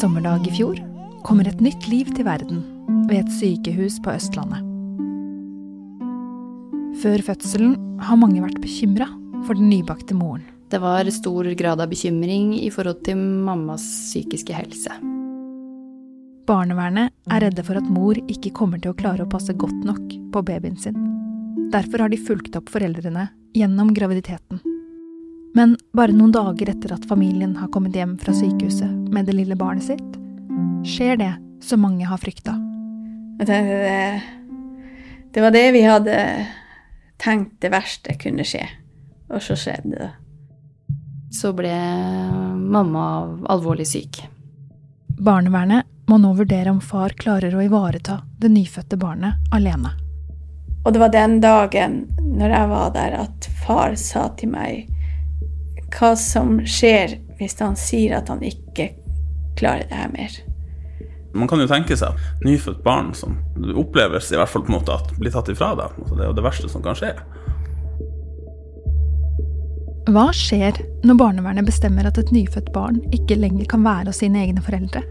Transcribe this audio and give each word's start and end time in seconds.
sommerdag 0.00 0.46
i 0.48 0.52
fjor 0.54 0.78
kommer 1.26 1.48
et 1.48 1.60
nytt 1.60 1.84
liv 1.90 2.08
til 2.16 2.24
verden 2.24 2.62
ved 3.10 3.18
et 3.18 3.32
sykehus 3.36 3.98
på 4.00 4.14
Østlandet. 4.14 4.64
Før 7.02 7.20
fødselen 7.26 7.74
har 8.00 8.16
mange 8.20 8.40
vært 8.40 8.62
bekymra 8.62 9.10
for 9.44 9.58
den 9.58 9.68
nybakte 9.68 10.16
moren. 10.16 10.46
Det 10.72 10.80
var 10.80 11.08
stor 11.12 11.44
grad 11.58 11.82
av 11.84 11.92
bekymring 11.92 12.54
i 12.56 12.70
forhold 12.72 13.02
til 13.04 13.20
mammas 13.20 13.84
psykiske 14.06 14.56
helse. 14.56 14.96
Barnevernet 16.48 17.12
er 17.28 17.44
redde 17.44 17.66
for 17.66 17.76
at 17.76 17.92
mor 17.92 18.16
ikke 18.24 18.54
kommer 18.56 18.80
til 18.80 18.94
å 18.94 18.96
klare 18.96 19.26
å 19.26 19.30
passe 19.30 19.52
godt 19.52 19.84
nok 19.84 20.16
på 20.32 20.44
babyen 20.48 20.80
sin. 20.80 20.96
Derfor 21.74 22.06
har 22.06 22.14
de 22.14 22.24
fulgt 22.24 22.56
opp 22.56 22.72
foreldrene 22.72 23.28
gjennom 23.58 23.92
graviditeten. 23.92 24.64
Men 25.54 25.76
bare 25.96 26.14
noen 26.14 26.32
dager 26.34 26.70
etter 26.70 26.94
at 26.94 27.06
familien 27.10 27.56
har 27.58 27.70
kommet 27.74 27.96
hjem 27.96 28.16
fra 28.20 28.34
sykehuset 28.34 28.90
med 29.10 29.26
det 29.26 29.34
lille 29.34 29.56
barnet 29.58 29.88
sitt, 29.88 30.18
skjer 30.86 31.18
det 31.18 31.32
som 31.64 31.82
mange 31.82 32.06
har 32.06 32.20
frykta. 32.22 32.54
Det, 33.40 33.60
det 35.34 35.42
var 35.42 35.54
det 35.54 35.66
vi 35.74 35.82
hadde 35.82 36.16
tenkt 37.20 37.58
det 37.60 37.72
verste 37.72 38.14
kunne 38.20 38.46
skje, 38.46 38.62
og 39.30 39.42
så 39.42 39.56
skjedde 39.58 39.96
det. 39.96 40.10
Så 41.34 41.52
ble 41.54 41.74
mamma 42.56 43.04
alvorlig 43.50 43.86
syk. 43.86 44.22
Barnevernet 45.20 45.86
må 46.10 46.18
nå 46.18 46.32
vurdere 46.34 46.72
om 46.72 46.80
far 46.82 47.14
klarer 47.18 47.54
å 47.54 47.62
ivareta 47.62 48.20
det 48.38 48.50
nyfødte 48.50 48.98
barnet 48.98 49.52
alene. 49.54 49.92
Og 50.80 50.94
det 50.94 51.02
var 51.02 51.12
den 51.12 51.36
dagen 51.42 52.00
når 52.22 52.54
jeg 52.56 52.70
var 52.70 52.94
der, 52.94 53.18
at 53.26 53.50
far 53.66 53.94
sa 54.00 54.30
til 54.40 54.54
meg 54.54 54.88
hva 55.94 56.14
som 56.18 56.60
skjer 56.68 57.18
hvis 57.40 57.58
han 57.60 57.76
sier 57.78 58.18
at 58.18 58.30
han 58.30 58.42
ikke 58.44 58.92
klarer 59.58 59.88
det 59.88 59.98
her 59.98 60.12
mer. 60.12 60.38
Man 61.32 61.48
kan 61.48 61.60
jo 61.62 61.68
tenke 61.70 61.94
seg 61.98 62.16
nyfødt 62.42 62.82
barn 62.82 63.12
som 63.14 63.36
oppleves 63.78 64.32
i 64.32 64.38
hvert 64.38 64.50
fall 64.50 64.64
på 64.66 64.72
en 64.72 64.78
måte 64.80 64.96
at 64.96 65.12
blir 65.18 65.32
tatt 65.34 65.50
ifra 65.52 65.72
deg. 65.78 65.94
Det 66.10 66.18
er 66.18 66.30
jo 66.30 66.36
det 66.36 66.46
verste 66.46 66.70
som 66.70 66.82
kan 66.82 66.98
skje. 66.98 67.14
Hva 70.10 70.26
skjer 70.34 70.80
når 71.06 71.18
barnevernet 71.20 71.68
bestemmer 71.68 72.08
at 72.08 72.18
et 72.18 72.32
nyfødt 72.34 72.72
barn 72.74 72.98
ikke 73.14 73.38
lenger 73.38 73.68
kan 73.70 73.84
være 73.86 74.10
hos 74.10 74.22
sine 74.24 74.42
egne 74.42 74.64
foreldre? 74.64 75.04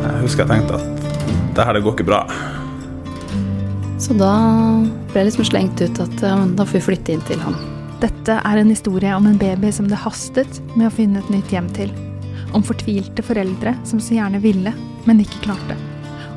Jeg 0.00 0.24
husker 0.24 0.44
jeg 0.44 0.50
tenkte 0.50 0.80
at 0.80 1.54
det 1.54 1.66
her 1.68 1.78
det 1.78 1.84
går 1.84 1.94
ikke 1.94 2.10
bra. 2.10 2.24
Så 4.00 4.14
da 4.16 4.32
ble 5.10 5.20
jeg 5.20 5.28
liksom 5.28 5.44
slengt 5.50 5.80
ut 5.84 5.98
at 6.00 6.22
ja, 6.24 6.38
da 6.56 6.64
får 6.64 6.78
vi 6.78 6.86
flytte 6.86 7.12
inn 7.12 7.24
til 7.28 7.40
han. 7.44 7.56
Dette 8.00 8.38
er 8.40 8.56
en 8.56 8.70
historie 8.72 9.12
om 9.12 9.26
en 9.28 9.36
baby 9.36 9.68
som 9.76 9.90
det 9.90 9.98
hastet 10.00 10.62
med 10.72 10.86
å 10.88 10.94
finne 10.94 11.20
et 11.20 11.28
nytt 11.32 11.52
hjem 11.52 11.68
til. 11.76 11.92
Om 12.56 12.64
fortvilte 12.64 13.22
foreldre 13.22 13.74
som 13.84 14.00
så 14.00 14.16
gjerne 14.16 14.40
ville, 14.40 14.72
men 15.04 15.20
ikke 15.20 15.42
klarte. 15.44 15.76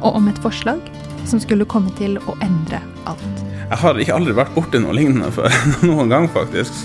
Og 0.03 0.19
om 0.19 0.27
et 0.27 0.43
forslag 0.43 0.83
som 1.23 1.39
skulle 1.39 1.67
komme 1.69 1.93
til 1.95 2.19
å 2.27 2.35
endre 2.43 2.83
alt. 3.07 3.43
Jeg 3.63 3.79
har 3.79 4.03
ikke 4.03 4.19
aldri 4.19 4.35
vært 4.35 4.55
borti 4.57 4.83
noe 4.83 4.99
lignende 4.99 5.31
før 5.31 5.55
noen 5.87 6.11
gang, 6.11 6.27
faktisk. 6.35 6.83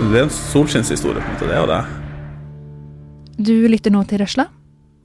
Det 0.00 0.16
er 0.16 0.24
en 0.24 0.32
solskinnshistorie. 0.32 1.20
på 1.20 1.28
en 1.28 1.36
måte, 1.36 1.52
det 1.52 1.60
og 1.60 1.68
det. 1.74 1.82
Du 3.36 3.56
lytter 3.68 3.92
nå 3.92 4.00
til 4.08 4.24
Røsla. 4.24 4.48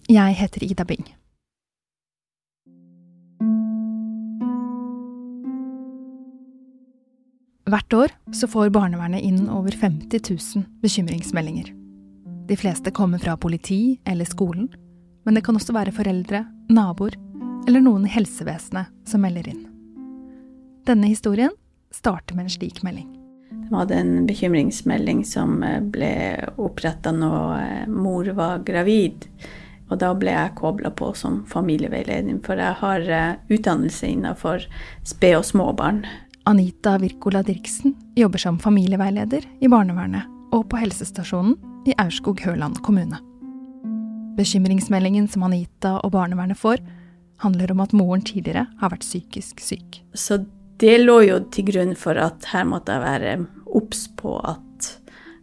Jeg 0.08 0.40
heter 0.40 0.64
Ida 0.64 0.88
Bing. 0.88 1.04
Hvert 7.72 7.94
år 7.94 8.12
så 8.36 8.48
får 8.52 8.74
barnevernet 8.76 9.24
inn 9.24 9.46
over 9.50 9.72
50 9.72 10.20
000 10.56 10.64
bekymringsmeldinger. 10.82 11.70
De 12.48 12.56
fleste 12.60 12.92
kommer 12.92 13.20
fra 13.22 13.38
politi 13.38 14.00
eller 14.06 14.28
skolen, 14.28 14.68
men 15.24 15.38
det 15.38 15.44
kan 15.46 15.56
også 15.56 15.72
være 15.78 15.94
foreldre, 15.96 16.42
naboer 16.68 17.16
eller 17.70 17.84
noen 17.86 18.10
i 18.10 18.12
helsevesenet 18.12 18.92
som 19.08 19.24
melder 19.24 19.48
inn. 19.54 19.62
Denne 20.90 21.08
historien 21.08 21.54
starter 21.96 22.36
med 22.36 22.50
en 22.50 22.54
slik 22.58 22.82
melding. 22.84 23.08
Det 23.52 23.72
var 23.72 23.94
en 23.96 24.26
bekymringsmelding 24.28 25.22
som 25.24 25.62
eh, 25.64 25.80
ble 25.80 26.12
oppretta 26.60 27.14
når 27.16 27.54
eh, 27.62 27.86
mor 27.88 28.28
var 28.36 28.66
gravid. 28.68 29.30
Og 29.88 30.00
da 30.02 30.10
ble 30.18 30.34
jeg 30.34 30.58
kobla 30.60 30.92
på 30.92 31.14
som 31.16 31.46
familieveiledning, 31.48 32.42
for 32.44 32.60
jeg 32.60 32.80
har 32.82 33.08
eh, 33.08 33.40
utdannelse 33.48 34.12
innenfor 34.12 34.68
sped- 35.08 35.38
og 35.40 35.48
småbarn. 35.48 36.04
Anita 36.44 36.98
Wirkola 36.98 37.44
Dirksen 37.44 37.96
jobber 38.16 38.38
som 38.38 38.60
familieveileder 38.60 39.46
i 39.60 39.68
barnevernet 39.68 40.26
og 40.52 40.70
på 40.72 40.80
helsestasjonen 40.82 41.54
i 41.86 41.94
Aurskog-Høland 42.02 42.82
kommune. 42.82 43.20
Bekymringsmeldingen 44.38 45.28
som 45.30 45.44
Anita 45.46 46.00
og 46.02 46.12
barnevernet 46.16 46.58
får, 46.58 46.82
handler 47.42 47.72
om 47.72 47.84
at 47.84 47.94
moren 47.94 48.24
tidligere 48.26 48.66
har 48.80 48.94
vært 48.94 49.06
psykisk 49.06 49.62
syk. 49.62 50.02
Så 50.14 50.40
det 50.82 50.98
lå 51.04 51.20
jo 51.28 51.38
til 51.54 51.68
grunn 51.70 51.94
for 51.98 52.18
at 52.18 52.48
her 52.50 52.66
måtte 52.70 52.96
jeg 52.96 53.06
være 53.06 53.36
obs 53.78 54.08
på 54.18 54.40
at 54.40 54.90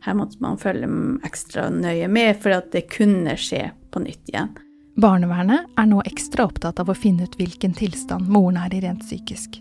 her 0.07 0.19
måtte 0.19 0.43
man 0.43 0.59
følge 0.59 0.89
ekstra 1.27 1.69
nøye 1.75 2.09
med, 2.11 2.39
for 2.43 2.59
at 2.59 2.73
det 2.75 2.89
kunne 2.91 3.37
skje 3.39 3.69
på 3.95 4.03
nytt 4.03 4.35
igjen. 4.35 4.51
Barnevernet 4.99 5.79
er 5.79 5.87
nå 5.87 6.03
ekstra 6.11 6.49
opptatt 6.49 6.83
av 6.83 6.91
å 6.91 6.99
finne 6.99 7.29
ut 7.29 7.39
hvilken 7.39 7.77
tilstand 7.79 8.27
moren 8.31 8.59
er 8.65 8.75
i 8.75 8.83
rent 8.83 9.07
psykisk 9.07 9.61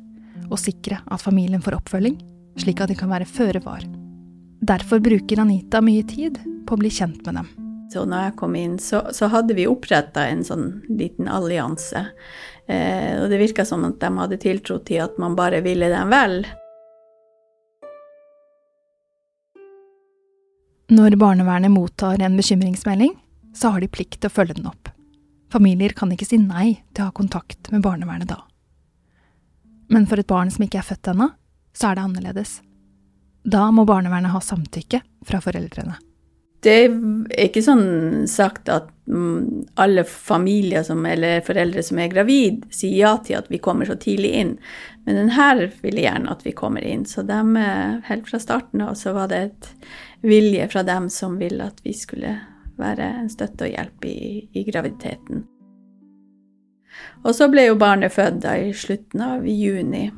og 0.49 0.59
sikre 0.61 1.01
at 1.05 1.23
familien 1.23 1.63
får 1.63 1.79
oppfølging, 1.79 2.17
slik 2.57 2.81
at 2.81 2.91
de 2.91 2.97
kan 2.97 3.11
være 3.11 3.29
føre 3.29 3.61
var. 3.65 3.85
Derfor 4.67 5.01
bruker 5.03 5.43
Anita 5.43 5.81
mye 5.85 6.03
tid 6.07 6.39
på 6.67 6.75
å 6.75 6.81
bli 6.81 6.91
kjent 6.91 7.23
med 7.27 7.41
dem. 7.41 7.49
Så 7.93 8.03
når 8.03 8.25
jeg 8.25 8.37
kom 8.39 8.55
inn, 8.59 8.75
så, 8.83 9.05
så 9.15 9.29
hadde 9.31 9.55
vi 9.55 9.67
oppretta 9.69 10.25
en 10.27 10.43
sånn 10.43 10.65
liten 10.89 11.29
allianse. 11.31 12.01
Eh, 12.67 13.13
og 13.21 13.29
det 13.31 13.39
virka 13.39 13.63
som 13.65 13.85
at 13.87 14.01
de 14.01 14.09
hadde 14.17 14.39
tiltro 14.43 14.81
til 14.83 15.05
at 15.05 15.15
man 15.21 15.37
bare 15.37 15.61
ville 15.63 15.87
dem 15.93 16.11
vel. 16.11 16.41
Når 20.91 21.17
barnevernet 21.19 21.71
mottar 21.71 22.19
en 22.23 22.35
bekymringsmelding, 22.39 23.15
så 23.55 23.73
har 23.73 23.83
de 23.83 23.89
plikt 23.91 24.21
til 24.21 24.31
å 24.31 24.35
følge 24.35 24.59
den 24.59 24.69
opp. 24.69 24.91
Familier 25.51 25.95
kan 25.95 26.11
ikke 26.11 26.27
si 26.27 26.39
nei 26.41 26.77
til 26.91 27.05
å 27.05 27.09
ha 27.09 27.15
kontakt 27.15 27.71
med 27.71 27.83
barnevernet 27.83 28.27
da. 28.27 28.41
Men 29.93 30.07
for 30.07 30.19
et 30.19 30.27
barn 30.27 30.51
som 30.51 30.65
ikke 30.65 30.81
er 30.81 30.87
født 30.87 31.13
ennå, 31.13 31.29
så 31.77 31.91
er 31.91 31.97
det 31.97 32.07
annerledes. 32.07 32.57
Da 33.47 33.69
må 33.71 33.85
barnevernet 33.87 34.33
ha 34.33 34.41
samtykke 34.43 35.01
fra 35.27 35.39
foreldrene. 35.43 35.95
Det 36.65 36.77
er 36.89 37.43
ikke 37.45 37.61
sånn 37.61 38.25
sagt 38.27 38.67
at 38.73 38.89
mm, 39.05 39.77
alle 39.79 40.03
familier 40.09 40.81
som, 40.83 41.05
eller 41.05 41.43
foreldre 41.45 41.83
som 41.85 42.01
er 42.01 42.09
gravid, 42.11 42.65
sier 42.73 42.97
ja 42.97 43.11
til 43.23 43.37
at 43.37 43.51
vi 43.53 43.61
kommer 43.63 43.87
så 43.87 43.95
tidlig 44.01 44.33
inn. 44.41 44.55
Men 45.05 45.21
denne 45.21 45.69
ville 45.83 46.03
gjerne 46.03 46.33
at 46.33 46.41
vi 46.43 46.55
kommer 46.57 46.83
inn. 46.83 47.05
Så 47.05 47.23
dem, 47.27 47.55
helt 48.09 48.27
fra 48.27 48.41
starten 48.41 48.83
av 48.83 48.97
så 48.99 49.13
var 49.15 49.29
det 49.31 49.43
et 49.45 49.69
vilje 50.27 50.65
fra 50.73 50.83
dem 50.83 51.11
som 51.13 51.37
ville 51.39 51.69
at 51.69 51.79
vi 51.85 51.93
skulle 51.95 52.33
være 52.77 53.13
en 53.21 53.29
støtte 53.31 53.69
og 53.69 53.77
hjelp 53.77 54.09
i, 54.09 54.17
i 54.57 54.65
graviditeten. 54.67 55.45
Og 57.25 57.35
så 57.35 57.49
ble 57.51 57.67
jo 57.67 57.77
barnet 57.79 58.13
født 58.13 58.41
da 58.45 58.55
i 58.59 58.71
slutten 58.75 59.23
av 59.23 59.47
juni. 59.47 60.09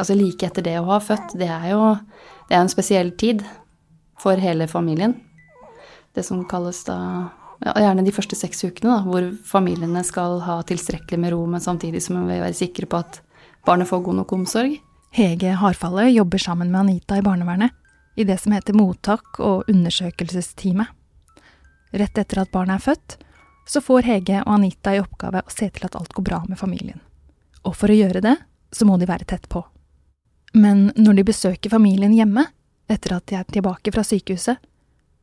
Altså 0.00 0.16
like 0.16 0.46
etter 0.48 0.64
det 0.64 0.78
å 0.80 0.86
ha 0.88 1.00
født, 1.04 1.34
det 1.36 1.50
er 1.52 1.72
jo 1.74 1.82
det 2.48 2.56
er 2.56 2.64
en 2.64 2.72
spesiell 2.72 3.12
tid 3.20 3.42
for 4.20 4.40
hele 4.40 4.66
familien. 4.70 5.12
Det 6.16 6.24
som 6.26 6.40
kalles 6.48 6.80
da 6.88 6.96
ja, 7.60 7.74
gjerne 7.76 8.06
de 8.06 8.14
første 8.14 8.38
seks 8.38 8.64
ukene, 8.64 8.94
da, 8.94 9.00
hvor 9.04 9.28
familiene 9.46 10.02
skal 10.06 10.40
ha 10.46 10.56
tilstrekkelig 10.66 11.20
med 11.20 11.34
ro, 11.34 11.42
men 11.46 11.62
samtidig 11.62 12.00
som 12.02 12.16
vi 12.16 12.32
vil 12.32 12.42
være 12.46 12.56
sikre 12.56 12.88
på 12.90 13.02
at 13.04 13.20
barnet 13.68 13.90
får 13.90 14.02
god 14.08 14.22
nok 14.22 14.34
omsorg. 14.38 14.80
Hege 15.14 15.52
Harfalle 15.60 16.08
jobber 16.14 16.40
sammen 16.40 16.72
med 16.72 16.80
Anita 16.80 17.18
i 17.18 17.26
barnevernet 17.26 17.76
i 18.20 18.24
det 18.24 18.38
som 18.38 18.52
heter 18.52 18.76
mottak- 18.76 19.40
og 19.40 19.68
undersøkelsesteamet. 19.70 20.86
Rett 21.90 22.18
etter 22.18 22.42
at 22.42 22.52
barnet 22.52 22.76
er 22.78 22.84
født, 22.84 23.16
så 23.66 23.80
får 23.82 24.06
Hege 24.06 24.42
og 24.44 24.54
Anita 24.54 24.94
i 24.94 25.00
oppgave 25.00 25.42
å 25.42 25.52
se 25.52 25.70
til 25.70 25.86
at 25.86 25.96
alt 25.98 26.12
går 26.14 26.26
bra 26.26 26.40
med 26.48 26.58
familien. 26.58 27.00
Og 27.64 27.76
for 27.76 27.90
å 27.90 27.96
gjøre 27.96 28.22
det, 28.24 28.36
så 28.72 28.86
må 28.86 28.98
de 29.00 29.08
være 29.08 29.26
tett 29.30 29.48
på. 29.50 29.62
Men 30.52 30.90
når 30.96 31.20
de 31.20 31.26
besøker 31.30 31.72
familien 31.72 32.14
hjemme, 32.14 32.44
etter 32.90 33.16
at 33.16 33.26
de 33.30 33.38
er 33.38 33.46
tilbake 33.46 33.92
fra 33.94 34.04
sykehuset, 34.06 34.58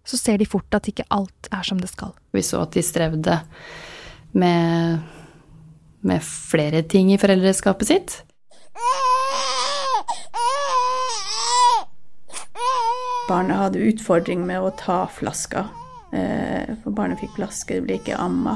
så 0.08 0.18
ser 0.18 0.40
de 0.40 0.48
fort 0.48 0.74
at 0.76 0.88
ikke 0.88 1.08
alt 1.12 1.50
er 1.52 1.68
som 1.68 1.80
det 1.82 1.90
skal. 1.92 2.14
Vi 2.32 2.44
så 2.46 2.64
at 2.64 2.76
de 2.76 2.84
strevde 2.86 3.42
med, 4.40 5.04
med 6.08 6.24
flere 6.24 6.84
ting 6.88 7.12
i 7.12 7.20
foreldreskapet 7.20 7.92
sitt. 7.92 8.22
Barnet 13.28 13.58
hadde 13.60 13.84
utfordring 13.84 14.46
med 14.48 14.62
å 14.64 14.72
ta 14.80 15.02
flaska. 15.12 15.66
Eh, 16.16 16.76
for 16.84 16.96
barnet 16.96 17.20
fikk 17.20 17.34
flaske, 17.36 17.76
det 17.76 17.84
ble 17.84 17.98
ikke 18.00 18.16
amma. 18.24 18.56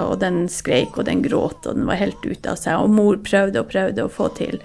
Og 0.00 0.14
den 0.22 0.46
skreik 0.48 0.96
og 0.96 1.04
den 1.08 1.20
gråt 1.24 1.66
og 1.66 1.76
den 1.76 1.88
var 1.88 1.98
helt 2.00 2.22
ute 2.24 2.54
av 2.54 2.56
seg. 2.56 2.80
Og 2.80 2.94
mor 2.96 3.18
prøvde 3.20 3.60
og 3.60 3.68
prøvde 3.68 4.06
å 4.06 4.12
få 4.12 4.30
til, 4.38 4.56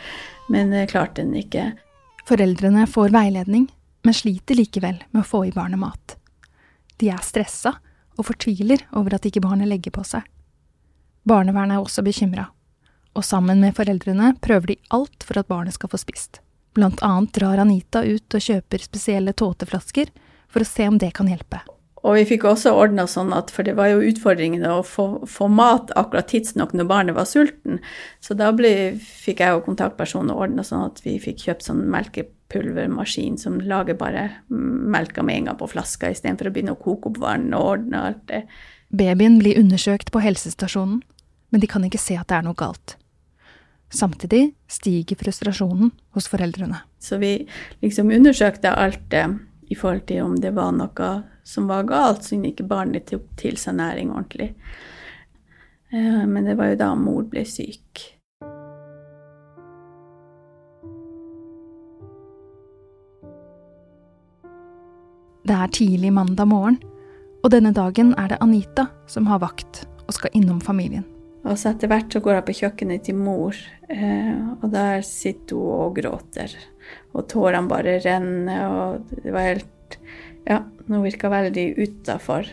men 0.47 0.71
det 0.71 0.87
klarte 0.93 1.19
den 1.19 1.35
ikke. 1.35 1.73
Foreldrene 2.29 2.85
får 2.87 3.11
veiledning, 3.11 3.67
men 4.07 4.15
sliter 4.15 4.55
likevel 4.55 5.01
med 5.11 5.23
å 5.23 5.27
få 5.27 5.43
i 5.49 5.55
barnet 5.55 5.81
mat. 5.81 6.15
De 7.01 7.11
er 7.11 7.19
stressa 7.25 7.75
og 8.15 8.27
fortviler 8.29 8.85
over 8.95 9.17
at 9.17 9.27
ikke 9.27 9.43
barnet 9.43 9.67
legger 9.67 9.91
på 9.95 10.05
seg. 10.07 10.23
Barnevernet 11.27 11.75
er 11.75 11.83
også 11.83 12.03
bekymra, 12.07 12.47
og 13.15 13.27
sammen 13.27 13.59
med 13.63 13.75
foreldrene 13.75 14.33
prøver 14.43 14.73
de 14.73 14.79
alt 14.95 15.27
for 15.27 15.39
at 15.39 15.51
barnet 15.51 15.75
skal 15.75 15.91
få 15.91 15.99
spist. 15.99 16.39
Blant 16.73 17.03
annet 17.05 17.33
drar 17.37 17.61
Anita 17.61 18.01
ut 18.03 18.33
og 18.33 18.41
kjøper 18.41 18.81
spesielle 18.81 19.33
tåteflasker 19.37 20.09
for 20.49 20.63
å 20.63 20.67
se 20.67 20.87
om 20.89 20.97
det 21.01 21.13
kan 21.17 21.29
hjelpe. 21.29 21.61
Og 22.03 22.17
vi 22.17 22.25
fikk 22.33 22.43
også 22.49 22.73
ordna 22.75 23.05
sånn 23.07 23.31
at, 23.35 23.51
for 23.53 23.63
det 23.63 23.77
var 23.77 23.87
jo 23.93 24.03
utfordringen 24.03 24.65
å 24.67 24.81
få, 24.83 25.23
få 25.29 25.47
mat 25.47 25.93
akkurat 25.95 26.27
tidsnok 26.27 26.73
når 26.75 26.87
barnet 26.89 27.15
var 27.15 27.29
sulten, 27.29 27.79
så 28.19 28.35
da 28.35 28.49
ble, 28.55 28.73
fikk 28.99 29.39
jeg 29.39 29.55
og 29.55 29.63
kontaktpersonen 29.69 30.33
ordna 30.35 30.65
sånn 30.67 30.83
at 30.89 30.99
vi 31.05 31.15
fikk 31.23 31.45
kjøpt 31.45 31.69
sånn 31.69 31.85
melkepulvermaskin 31.93 33.39
som 33.39 33.61
lager 33.63 33.95
bare 33.95 34.25
melka 34.49 35.23
med 35.23 35.39
en 35.39 35.49
gang 35.51 35.61
på 35.61 35.71
flaska, 35.71 36.11
istedenfor 36.11 36.51
å 36.51 36.55
begynne 36.57 36.75
å 36.75 36.81
koke 36.81 37.13
opp 37.13 37.21
vann 37.23 37.53
og 37.55 37.69
ordne 37.77 38.03
alt 38.09 38.25
det. 38.33 38.43
Babyen 38.91 39.39
blir 39.39 39.61
undersøkt 39.61 40.11
på 40.11 40.25
helsestasjonen, 40.25 40.99
men 41.55 41.63
de 41.63 41.71
kan 41.71 41.87
ikke 41.87 42.01
se 42.03 42.19
at 42.19 42.27
det 42.27 42.41
er 42.41 42.45
noe 42.49 42.59
galt. 42.59 42.97
Samtidig 43.93 44.55
stiger 44.67 45.15
frustrasjonen 45.15 45.91
hos 46.17 46.27
foreldrene. 46.27 46.79
Så 46.99 47.19
vi 47.21 47.45
liksom 47.83 48.09
undersøkte 48.11 48.71
alt 48.73 49.13
eh, 49.13 49.35
i 49.69 49.75
forhold 49.77 50.07
til 50.09 50.23
om 50.25 50.33
det 50.41 50.55
var 50.55 50.73
noe 50.73 51.11
som 51.45 51.67
var 51.69 51.85
galt, 51.85 52.23
siden 52.25 52.47
ikke 52.49 52.65
barnet 52.65 53.05
tok 53.11 53.27
til 53.37 53.59
seg 53.59 53.77
næring 53.77 54.09
ordentlig. 54.09 54.53
Eh, 55.93 56.25
men 56.25 56.49
det 56.49 56.57
var 56.57 56.73
jo 56.73 56.81
da 56.81 56.89
mor 56.97 57.27
ble 57.29 57.45
syk. 57.45 58.07
Det 65.43 65.55
er 65.59 65.73
tidlig 65.75 66.13
mandag 66.15 66.47
morgen, 66.47 66.79
og 67.43 67.51
denne 67.51 67.75
dagen 67.75 68.15
er 68.17 68.31
det 68.31 68.41
Anita 68.41 68.87
som 69.11 69.27
har 69.27 69.43
vakt 69.43 69.83
og 70.07 70.15
skal 70.15 70.33
innom 70.33 70.63
familien. 70.63 71.03
Og 71.43 71.59
så 71.59 71.73
etter 71.73 71.91
hvert 71.91 72.13
så 72.13 72.21
går 72.23 72.37
jeg 72.37 72.45
på 72.47 72.55
kjøkkenet 72.61 73.03
til 73.03 73.17
mor, 73.19 73.57
eh, 73.91 74.37
og 74.61 74.69
der 74.71 75.03
sitter 75.03 75.59
hun 75.59 75.81
og 75.87 75.97
gråter. 75.97 76.53
Og 77.11 77.27
tårene 77.31 77.67
bare 77.67 77.97
renner, 78.03 78.63
og 78.71 79.09
det 79.11 79.33
var 79.33 79.49
helt 79.51 79.69
Ja, 80.43 80.57
hun 80.87 81.03
virka 81.05 81.29
veldig 81.31 81.77
utafor. 81.79 82.47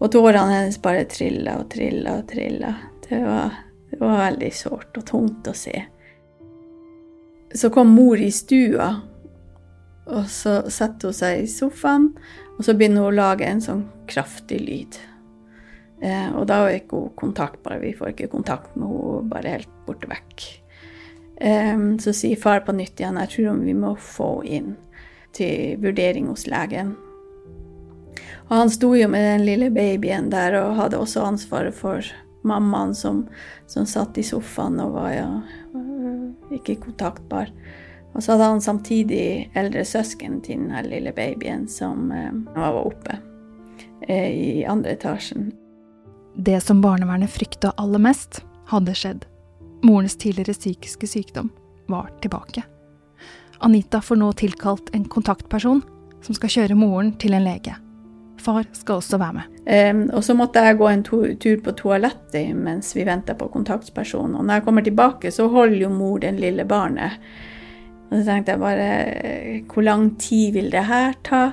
Og 0.00 0.12
tårene 0.12 0.54
hennes 0.54 0.78
bare 0.80 1.04
trilla 1.04 1.58
og 1.60 1.66
trilla 1.72 2.14
og 2.20 2.28
trilla. 2.30 2.70
Det 3.04 3.18
var, 3.20 3.58
det 3.90 3.98
var 4.00 4.22
veldig 4.22 4.52
sårt 4.56 4.96
og 4.96 5.04
tungt 5.08 5.50
å 5.50 5.56
se. 5.56 5.74
Så 7.52 7.68
kom 7.74 7.92
mor 7.92 8.20
i 8.20 8.30
stua, 8.32 8.88
og 10.10 10.26
så 10.30 10.60
setter 10.70 11.10
hun 11.10 11.18
seg 11.18 11.42
i 11.42 11.50
sofaen, 11.50 12.12
og 12.56 12.64
så 12.64 12.76
begynner 12.76 13.04
hun 13.04 13.12
å 13.12 13.18
lage 13.20 13.48
en 13.48 13.64
sånn 13.64 13.84
kraftig 14.08 14.62
lyd. 14.64 15.00
Eh, 16.00 16.30
og 16.32 16.46
da 16.48 16.62
er 16.64 16.80
ikke 16.80 16.96
hun 16.96 17.12
kontaktbar. 17.18 17.80
Vi 17.82 17.92
får 17.96 18.14
ikke 18.14 18.30
kontakt 18.32 18.76
med 18.76 18.88
henne, 18.88 19.28
bare 19.30 19.56
helt 19.58 19.74
borte 19.86 20.08
vekk. 20.10 20.46
Eh, 21.40 21.76
så 22.00 22.14
sier 22.16 22.40
far 22.40 22.64
på 22.64 22.74
nytt 22.76 23.00
igjen 23.00 23.20
jeg 23.20 23.34
tror 23.36 23.62
vi 23.64 23.76
må 23.76 23.94
få 23.96 24.32
inn 24.44 24.74
til 25.36 25.78
vurdering 25.80 26.28
hos 26.32 26.46
legen. 26.50 26.96
Og 28.50 28.56
han 28.56 28.72
sto 28.72 28.94
jo 28.98 29.06
med 29.08 29.22
den 29.22 29.46
lille 29.46 29.70
babyen 29.70 30.30
der 30.32 30.56
og 30.58 30.74
hadde 30.80 30.98
også 30.98 31.22
ansvaret 31.22 31.76
for 31.76 32.02
mammaen 32.42 32.96
som, 32.96 33.22
som 33.70 33.86
satt 33.86 34.18
i 34.18 34.24
sofaen 34.26 34.80
og 34.82 34.96
var 34.96 35.12
ja, 35.14 35.28
ikke 36.56 36.80
kontaktbar. 36.82 37.52
Og 38.10 38.24
så 38.24 38.34
hadde 38.34 38.48
han 38.50 38.64
samtidig 38.64 39.50
eldre 39.54 39.84
søsken 39.86 40.40
til 40.42 40.64
den 40.66 40.90
lille 40.90 41.12
babyen 41.14 41.68
som 41.70 42.10
eh, 42.10 42.32
var 42.56 42.80
oppe 42.80 43.20
eh, 44.08 44.30
i 44.34 44.64
andre 44.66 44.96
etasjen. 44.96 45.52
Det 46.34 46.60
som 46.60 46.80
barnevernet 46.80 47.30
frykta 47.30 47.72
aller 47.76 47.98
mest, 47.98 48.42
hadde 48.70 48.94
skjedd. 48.94 49.24
Morens 49.82 50.16
tidligere 50.16 50.54
psykiske 50.54 51.06
sykdom 51.06 51.50
var 51.88 52.10
tilbake. 52.22 52.62
Anita 53.58 54.00
får 54.00 54.16
nå 54.16 54.32
tilkalt 54.32 54.94
en 54.94 55.04
kontaktperson 55.04 55.82
som 56.22 56.36
skal 56.36 56.52
kjøre 56.54 56.76
moren 56.78 57.12
til 57.20 57.34
en 57.36 57.44
lege. 57.44 57.74
Far 58.40 58.64
skal 58.72 59.00
også 59.00 59.18
være 59.20 59.36
med. 59.36 59.56
Um, 59.68 60.02
og 60.16 60.24
så 60.24 60.34
måtte 60.36 60.62
jeg 60.64 60.78
gå 60.80 60.88
en 60.88 61.02
tur 61.04 61.60
på 61.64 61.74
toalettet 61.76 62.56
mens 62.56 62.94
vi 62.96 63.04
venta 63.04 63.36
på 63.36 63.50
kontaktpersonen. 63.52 64.38
Og 64.38 64.46
når 64.46 64.60
jeg 64.60 64.66
kommer 64.68 64.86
tilbake, 64.86 65.32
så 65.34 65.48
holder 65.52 65.82
jo 65.82 65.92
mor 65.92 66.22
den 66.22 66.40
lille 66.40 66.64
barnet. 66.64 67.20
Og 68.08 68.16
så 68.16 68.24
tenkte 68.26 68.56
jeg 68.56 68.62
bare 68.62 69.62
Hvor 69.70 69.84
lang 69.86 70.08
tid 70.18 70.56
vil 70.56 70.72
det 70.72 70.86
her 70.88 71.12
ta? 71.26 71.50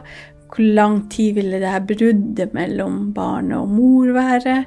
Hvor 0.48 0.64
lang 0.78 1.02
tid 1.12 1.36
ville 1.36 1.60
det 1.60 1.72
her 1.72 1.84
bruddet 1.84 2.54
mellom 2.56 3.12
barnet 3.16 3.58
og 3.60 3.74
mor 3.74 4.14
være? 4.16 4.62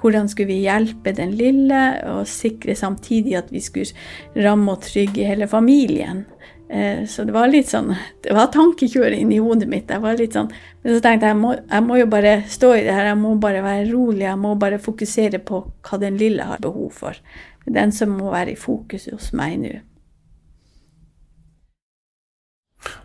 Hvordan 0.00 0.28
skulle 0.28 0.52
vi 0.52 0.66
hjelpe 0.66 1.14
den 1.16 1.32
lille, 1.38 1.82
og 2.12 2.28
sikre 2.28 2.76
samtidig 2.76 3.38
at 3.38 3.50
vi 3.52 3.62
skulle 3.64 4.44
ramme 4.44 4.74
og 4.74 4.84
trygge 4.84 5.24
hele 5.26 5.48
familien? 5.48 6.26
Eh, 6.68 7.04
så 7.08 7.24
det 7.24 7.34
var 7.34 7.50
litt 7.52 7.68
sånn 7.68 7.90
Det 8.24 8.32
var 8.32 8.48
tankekjør 8.52 9.12
inni 9.12 9.36
hodet 9.42 9.68
mitt. 9.68 9.90
Jeg 9.90 10.00
var 10.00 10.16
litt 10.16 10.36
sånn, 10.36 10.48
Men 10.82 10.96
så 10.96 11.00
tenkte 11.04 11.28
jeg 11.28 11.34
jeg 11.34 11.40
må, 11.40 11.54
jeg 11.56 11.84
må 11.84 11.98
jo 12.00 12.06
bare 12.10 12.34
stå 12.48 12.70
i 12.74 12.84
det 12.86 12.94
her, 12.96 13.10
jeg 13.12 13.20
må 13.20 13.34
bare 13.40 13.62
være 13.64 13.88
rolig. 13.92 14.24
Jeg 14.26 14.40
må 14.40 14.54
bare 14.60 14.80
fokusere 14.82 15.40
på 15.44 15.60
hva 15.84 16.00
den 16.00 16.16
lille 16.20 16.46
har 16.48 16.62
behov 16.64 16.92
for. 16.92 17.20
Det 17.64 17.72
er 17.72 17.80
den 17.80 17.92
som 17.96 18.16
må 18.16 18.32
være 18.32 18.52
i 18.52 18.60
fokus 18.60 19.08
hos 19.12 19.32
meg 19.36 19.58
nå. 19.62 19.74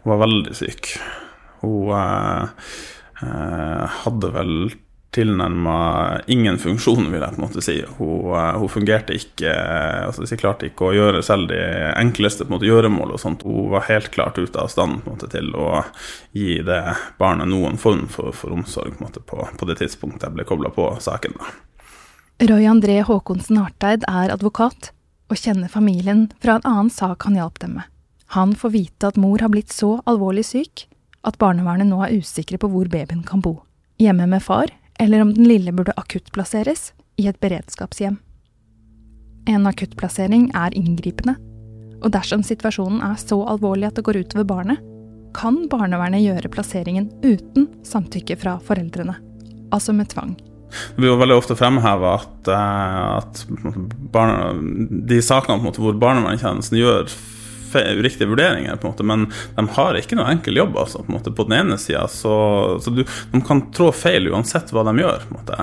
Hun 0.04 0.12
var 0.12 0.24
veldig 0.26 0.56
syk. 0.56 0.96
Hun 1.62 1.96
eh, 1.96 2.70
eh, 3.24 3.98
hadde 4.04 4.32
vel 4.36 4.54
tilnærma 5.12 6.22
ingen 6.28 6.58
funksjon, 6.62 7.08
vil 7.12 7.22
jeg 7.22 7.34
på 7.34 7.40
en 7.40 7.46
måte 7.48 7.64
si. 7.66 7.78
Hun, 7.98 8.36
eh, 8.38 8.58
hun 8.62 8.70
fungerte 8.70 9.16
ikke 9.18 9.54
altså 10.06 10.26
Hun 10.30 10.42
klarte 10.42 10.70
ikke 10.70 10.90
å 10.90 10.94
gjøre 10.94 11.24
selv 11.26 11.50
de 11.50 11.62
enkleste 11.98 12.46
gjøremål 12.46 13.16
og 13.16 13.22
sånt. 13.22 13.44
Hun 13.44 13.72
var 13.74 13.88
helt 13.90 14.12
klart 14.14 14.38
ute 14.38 14.60
av 14.60 14.70
stand 14.70 15.02
måte, 15.06 15.30
til 15.32 15.50
å 15.56 15.84
gi 16.32 16.62
det 16.66 16.84
barnet 17.18 17.50
noen 17.50 17.78
form 17.78 18.08
for, 18.08 18.32
for 18.32 18.54
omsorg 18.54 18.98
på, 18.98 19.04
måte, 19.04 19.20
på, 19.20 19.42
på, 19.58 19.70
det 19.70 19.80
tidspunktet 19.82 20.30
jeg 20.30 20.38
ble 20.38 20.46
kobla 20.46 20.70
på 20.70 20.92
saken. 21.02 21.40
da. 21.40 21.52
Roy 22.50 22.70
André 22.72 23.02
Håkonsen 23.04 23.58
Harteid 23.60 24.06
er 24.08 24.32
advokat 24.32 24.94
og 25.30 25.38
kjenner 25.38 25.70
familien 25.70 26.30
fra 26.42 26.56
en 26.58 26.68
annen 26.70 26.94
sak 26.94 27.26
han 27.28 27.36
hjalp 27.36 27.60
dem 27.60 27.76
med. 27.80 27.90
Han 28.38 28.54
får 28.56 28.70
vite 28.70 29.10
at 29.10 29.18
mor 29.18 29.42
har 29.42 29.50
blitt 29.50 29.74
så 29.74 29.98
alvorlig 30.06 30.46
syk 30.46 30.86
at 31.28 31.38
barnevernet 31.42 31.90
nå 31.90 32.00
er 32.06 32.16
usikre 32.20 32.60
på 32.62 32.70
hvor 32.72 32.90
babyen 32.92 33.24
kan 33.28 33.44
bo. 33.44 33.60
Hjemme 34.00 34.28
med 34.32 34.44
far, 34.44 34.72
eller 35.00 35.24
om 35.24 35.34
den 35.36 35.48
lille 35.48 35.74
burde 35.76 35.96
akuttplasseres 36.00 36.92
i 37.20 37.28
et 37.28 37.40
beredskapshjem. 37.44 38.20
En 39.50 39.68
akuttplassering 39.68 40.50
er 40.56 40.76
inngripende, 40.78 41.36
og 42.00 42.14
dersom 42.16 42.44
situasjonen 42.46 43.02
er 43.04 43.18
så 43.20 43.40
alvorlig 43.52 43.90
at 43.90 44.00
det 44.00 44.06
går 44.08 44.22
utover 44.24 44.48
barnet, 44.48 44.84
kan 45.36 45.62
barnevernet 45.70 46.24
gjøre 46.24 46.52
plasseringen 46.52 47.10
uten 47.24 47.68
samtykke 47.86 48.38
fra 48.40 48.56
foreldrene, 48.66 49.16
altså 49.76 49.94
med 49.94 50.10
tvang. 50.14 50.38
Det 50.70 51.02
blir 51.02 51.12
jo 51.12 51.18
veldig 51.18 51.38
ofte 51.38 51.58
fremheva 51.58 52.16
at, 52.20 52.50
eh, 52.54 53.18
at 53.18 53.44
barne, 54.14 54.54
de 55.10 55.20
sakene 55.26 55.74
hvor 55.74 55.98
barnevernstjenesten 56.02 56.78
gjør 56.78 57.10
uriktige 57.76 58.30
vurderinger, 58.30 58.76
på 58.76 58.88
en 58.88 58.94
måte, 58.94 59.08
men 59.08 59.28
de 59.58 59.68
har 59.76 60.00
ikke 60.00 60.18
noe 60.20 60.32
enkel 60.34 60.58
jobb. 60.62 60.78
Altså, 60.80 61.04
på, 61.04 61.12
en 61.12 61.20
måte, 61.20 61.36
på 61.36 61.46
den 61.50 61.60
ene 61.60 61.78
sida, 61.82 62.08
så, 62.12 62.34
så 62.84 62.94
du, 62.94 63.06
de 63.06 63.44
kan 63.46 63.68
trå 63.76 63.92
feil 63.96 64.32
uansett 64.32 64.74
hva 64.74 64.86
de 64.88 64.98
gjør. 65.04 65.30
på 65.30 65.36
en 65.36 65.40
måte. 65.42 65.62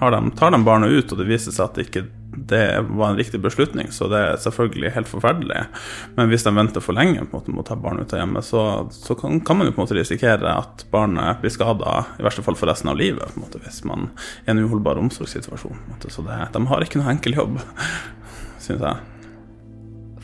De, 0.00 0.30
tar 0.38 0.54
de 0.54 0.64
barna 0.64 0.88
ut, 0.88 1.12
og 1.12 1.20
det 1.20 1.28
viser 1.28 1.52
seg 1.52 1.66
at 1.66 1.82
ikke 1.82 2.06
det 2.30 2.80
var 2.88 3.10
en 3.10 3.16
riktig 3.16 3.40
beslutning, 3.40 3.90
så 3.92 4.06
det 4.08 4.18
er 4.18 4.38
selvfølgelig 4.40 4.92
helt 4.94 5.08
forferdelig. 5.10 5.64
Men 6.16 6.30
hvis 6.30 6.44
de 6.46 6.52
venter 6.54 6.82
for 6.84 6.96
lenge 6.96 7.24
på 7.24 7.26
en 7.26 7.32
måte, 7.34 7.52
med 7.52 7.64
å 7.64 7.66
ta 7.68 7.76
barnet 7.78 8.06
ut 8.06 8.14
av 8.14 8.22
hjemmet, 8.22 8.46
så, 8.46 8.62
så 8.94 9.16
kan, 9.18 9.40
kan, 9.44 9.58
man 9.58 9.68
jo 9.68 9.74
på 9.74 9.82
en 9.82 9.86
måte 9.88 9.98
risikere 9.98 10.54
at 10.54 10.86
barnet 10.94 11.42
blir 11.42 11.52
skada, 11.52 12.04
i 12.18 12.26
verste 12.26 12.44
fall 12.46 12.58
for 12.58 12.70
resten 12.70 12.92
av 12.92 12.98
livet, 13.00 13.34
på 13.34 13.40
en 13.40 13.46
måte, 13.46 13.62
hvis 13.64 13.82
man 13.88 14.08
er 14.44 14.52
i 14.52 14.54
en 14.54 14.62
uholdbar 14.62 15.00
omsorgssituasjon. 15.02 15.82
Så 16.06 16.24
det, 16.26 16.38
de 16.54 16.64
har 16.70 16.86
ikke 16.86 17.02
noe 17.02 17.12
enkel 17.16 17.36
jobb, 17.40 17.58
syns 18.64 18.86
jeg. 18.86 18.96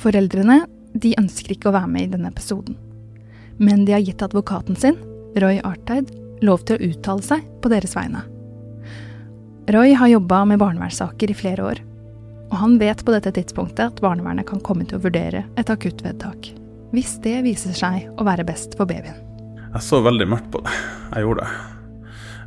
Foreldrene 0.01 0.63
de 1.03 1.15
ønsker 1.21 1.55
ikke 1.55 1.71
å 1.71 1.77
være 1.77 1.91
med 1.93 2.07
i 2.07 2.13
denne 2.15 2.31
episoden. 2.33 2.77
Men 3.57 3.85
de 3.85 3.95
har 3.97 4.05
gitt 4.05 4.25
advokaten 4.25 4.77
sin, 4.77 4.99
Roy 5.41 5.61
Arteid, 5.65 6.11
lov 6.45 6.65
til 6.67 6.77
å 6.77 6.91
uttale 6.91 7.25
seg 7.25 7.45
på 7.63 7.73
deres 7.73 7.97
vegne. 7.97 8.25
Roy 9.73 9.97
har 9.99 10.13
jobba 10.13 10.45
med 10.47 10.61
barnevernssaker 10.63 11.33
i 11.33 11.37
flere 11.37 11.65
år, 11.73 11.81
og 12.51 12.59
han 12.61 12.77
vet 12.79 13.03
på 13.05 13.15
dette 13.15 13.33
tidspunktet 13.35 13.89
at 13.89 14.03
barnevernet 14.05 14.47
kan 14.49 14.63
komme 14.63 14.87
til 14.87 15.01
å 15.01 15.05
vurdere 15.09 15.43
et 15.59 15.73
akuttvedtak. 15.73 16.53
Hvis 16.95 17.17
det 17.25 17.41
viser 17.45 17.75
seg 17.75 18.07
å 18.15 18.27
være 18.27 18.47
best 18.47 18.77
for 18.79 18.89
babyen. 18.89 19.19
Jeg 19.73 19.83
så 19.85 19.99
veldig 20.05 20.29
mørkt 20.31 20.53
på 20.53 20.63
det. 20.65 20.77
Jeg 21.11 21.27
gjorde 21.27 21.49
det. 21.49 21.57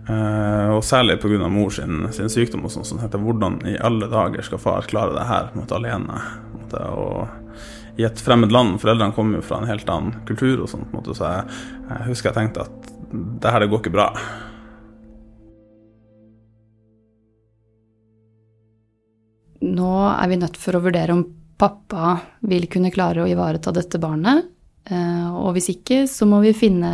Uh, 0.10 0.72
og 0.74 0.84
særlig 0.88 1.20
pga. 1.22 1.50
mor 1.52 1.70
sin, 1.70 2.08
sin, 2.16 2.32
sykdom 2.34 2.64
og 2.66 2.72
sånn, 2.74 2.86
som 2.86 3.00
heter 3.00 3.20
'Hvordan 3.20 3.60
i 3.68 3.78
alle 3.78 4.08
dager 4.10 4.42
skal 4.42 4.58
far 4.58 4.82
klare 4.82 5.14
det 5.14 5.28
her 5.28 5.52
måte, 5.54 5.76
alene?' 5.76 6.22
Måte, 6.56 6.82
og 6.90 7.28
i 8.00 8.06
et 8.08 8.22
fremmed 8.24 8.52
land. 8.52 8.78
Foreldrene 8.80 9.16
kommer 9.16 9.40
jo 9.40 9.46
fra 9.46 9.60
en 9.60 9.68
helt 9.68 9.90
annen 9.92 10.22
kultur, 10.28 10.62
og 10.64 10.70
sånt, 10.72 10.92
måte, 10.96 11.16
så 11.18 11.34
jeg, 11.34 11.58
jeg, 11.90 12.06
husker 12.08 12.30
jeg 12.30 12.38
tenkte 12.38 12.64
at 12.64 12.94
det 13.44 13.52
her 13.52 13.64
det 13.64 13.72
går 13.72 13.82
ikke 13.84 13.96
bra. 13.96 14.06
Nå 19.68 19.92
er 20.14 20.32
vi 20.32 20.40
nødt 20.40 20.60
for 20.62 20.78
å 20.78 20.84
vurdere 20.86 21.18
om 21.18 21.26
pappa 21.60 22.16
vil 22.48 22.70
kunne 22.72 22.94
klare 22.96 23.26
å 23.26 23.28
ivareta 23.28 23.74
dette 23.76 24.00
barnet. 24.00 24.48
Uh, 24.90 25.36
og 25.44 25.58
hvis 25.58 25.68
ikke, 25.74 26.06
så 26.08 26.24
må 26.30 26.40
vi 26.46 26.56
finne 26.56 26.94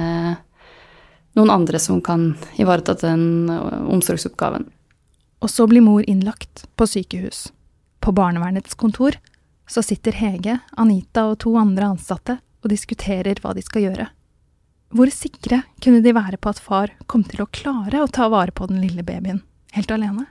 noen 1.38 1.54
andre 1.54 1.78
som 1.84 2.02
kan 2.02 2.32
ivareta 2.58 2.96
den 3.04 3.46
omsorgsoppgaven. 3.52 4.66
Og 5.46 5.52
så 5.52 5.68
blir 5.70 5.86
mor 5.86 6.02
innlagt 6.10 6.66
på 6.80 6.90
sykehus. 6.90 7.52
På 8.02 8.16
barnevernets 8.16 8.74
kontor 8.80 9.20
så 9.67 9.84
sitter 9.84 10.17
Hege, 10.17 10.60
Anita 10.77 11.25
og 11.31 11.39
to 11.43 11.55
andre 11.60 11.91
ansatte 11.95 12.38
og 12.63 12.72
diskuterer 12.72 13.41
hva 13.41 13.53
de 13.55 13.63
skal 13.65 13.88
gjøre. 13.88 14.07
Hvor 14.95 15.12
sikre 15.12 15.63
kunne 15.84 16.01
de 16.05 16.13
være 16.15 16.38
på 16.38 16.51
at 16.53 16.62
far 16.62 16.93
kom 17.10 17.25
til 17.27 17.43
å 17.43 17.50
klare 17.51 18.03
å 18.03 18.07
ta 18.07 18.29
vare 18.31 18.53
på 18.55 18.69
den 18.69 18.81
lille 18.84 19.03
babyen, 19.03 19.41
helt 19.75 19.91
alene? 19.91 20.27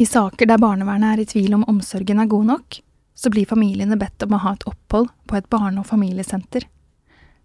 I 0.00 0.06
saker 0.08 0.48
der 0.48 0.62
barnevernet 0.62 1.12
er 1.12 1.22
i 1.22 1.28
tvil 1.28 1.58
om 1.58 1.66
omsorgen 1.68 2.22
er 2.22 2.30
god 2.30 2.46
nok, 2.54 2.80
så 3.14 3.28
blir 3.32 3.48
familiene 3.50 3.98
bedt 4.00 4.22
om 4.24 4.38
å 4.38 4.44
ha 4.46 4.54
et 4.56 4.68
opphold 4.70 5.10
på 5.28 5.36
et 5.36 5.50
barne- 5.52 5.82
og 5.82 5.90
familiesenter 5.90 6.64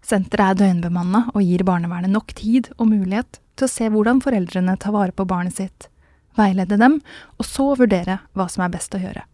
Senteret 0.06 0.54
er 0.54 0.58
døgnbemanna 0.60 1.24
og 1.32 1.42
gir 1.42 1.64
barnevernet 1.66 2.12
nok 2.12 2.30
tid 2.38 2.68
og 2.76 2.92
mulighet 2.92 3.40
til 3.58 3.66
å 3.66 3.70
se 3.72 3.88
hvordan 3.90 4.20
foreldrene 4.22 4.76
tar 4.78 4.94
vare 4.94 5.14
på 5.16 5.26
barnet 5.26 5.56
sitt, 5.56 5.88
veilede 6.38 6.78
dem, 6.78 7.00
og 7.40 7.48
så 7.48 7.72
vurdere 7.78 8.20
hva 8.36 8.46
som 8.52 8.62
er 8.62 8.74
best 8.74 8.94
å 8.94 9.00
gjøre. 9.02 9.24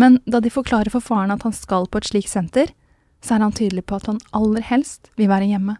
Men 0.00 0.18
da 0.26 0.40
de 0.42 0.52
forklarer 0.52 0.92
for 0.92 1.04
faren 1.04 1.32
at 1.34 1.44
han 1.46 1.56
skal 1.56 1.88
på 1.90 2.00
et 2.00 2.10
slikt 2.10 2.32
senter, 2.32 2.72
så 3.20 3.36
er 3.36 3.44
han 3.44 3.56
tydelig 3.56 3.84
på 3.88 3.98
at 4.00 4.08
han 4.08 4.20
aller 4.36 4.64
helst 4.64 5.10
vil 5.20 5.30
være 5.30 5.50
hjemme, 5.50 5.76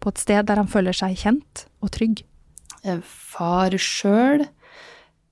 på 0.00 0.12
et 0.12 0.20
sted 0.22 0.46
der 0.46 0.60
han 0.60 0.70
føler 0.70 0.94
seg 0.96 1.16
kjent 1.18 1.66
og 1.82 1.92
trygg. 1.96 2.22
Eh, 2.84 3.00
far 3.02 3.74
sjøl 3.80 4.44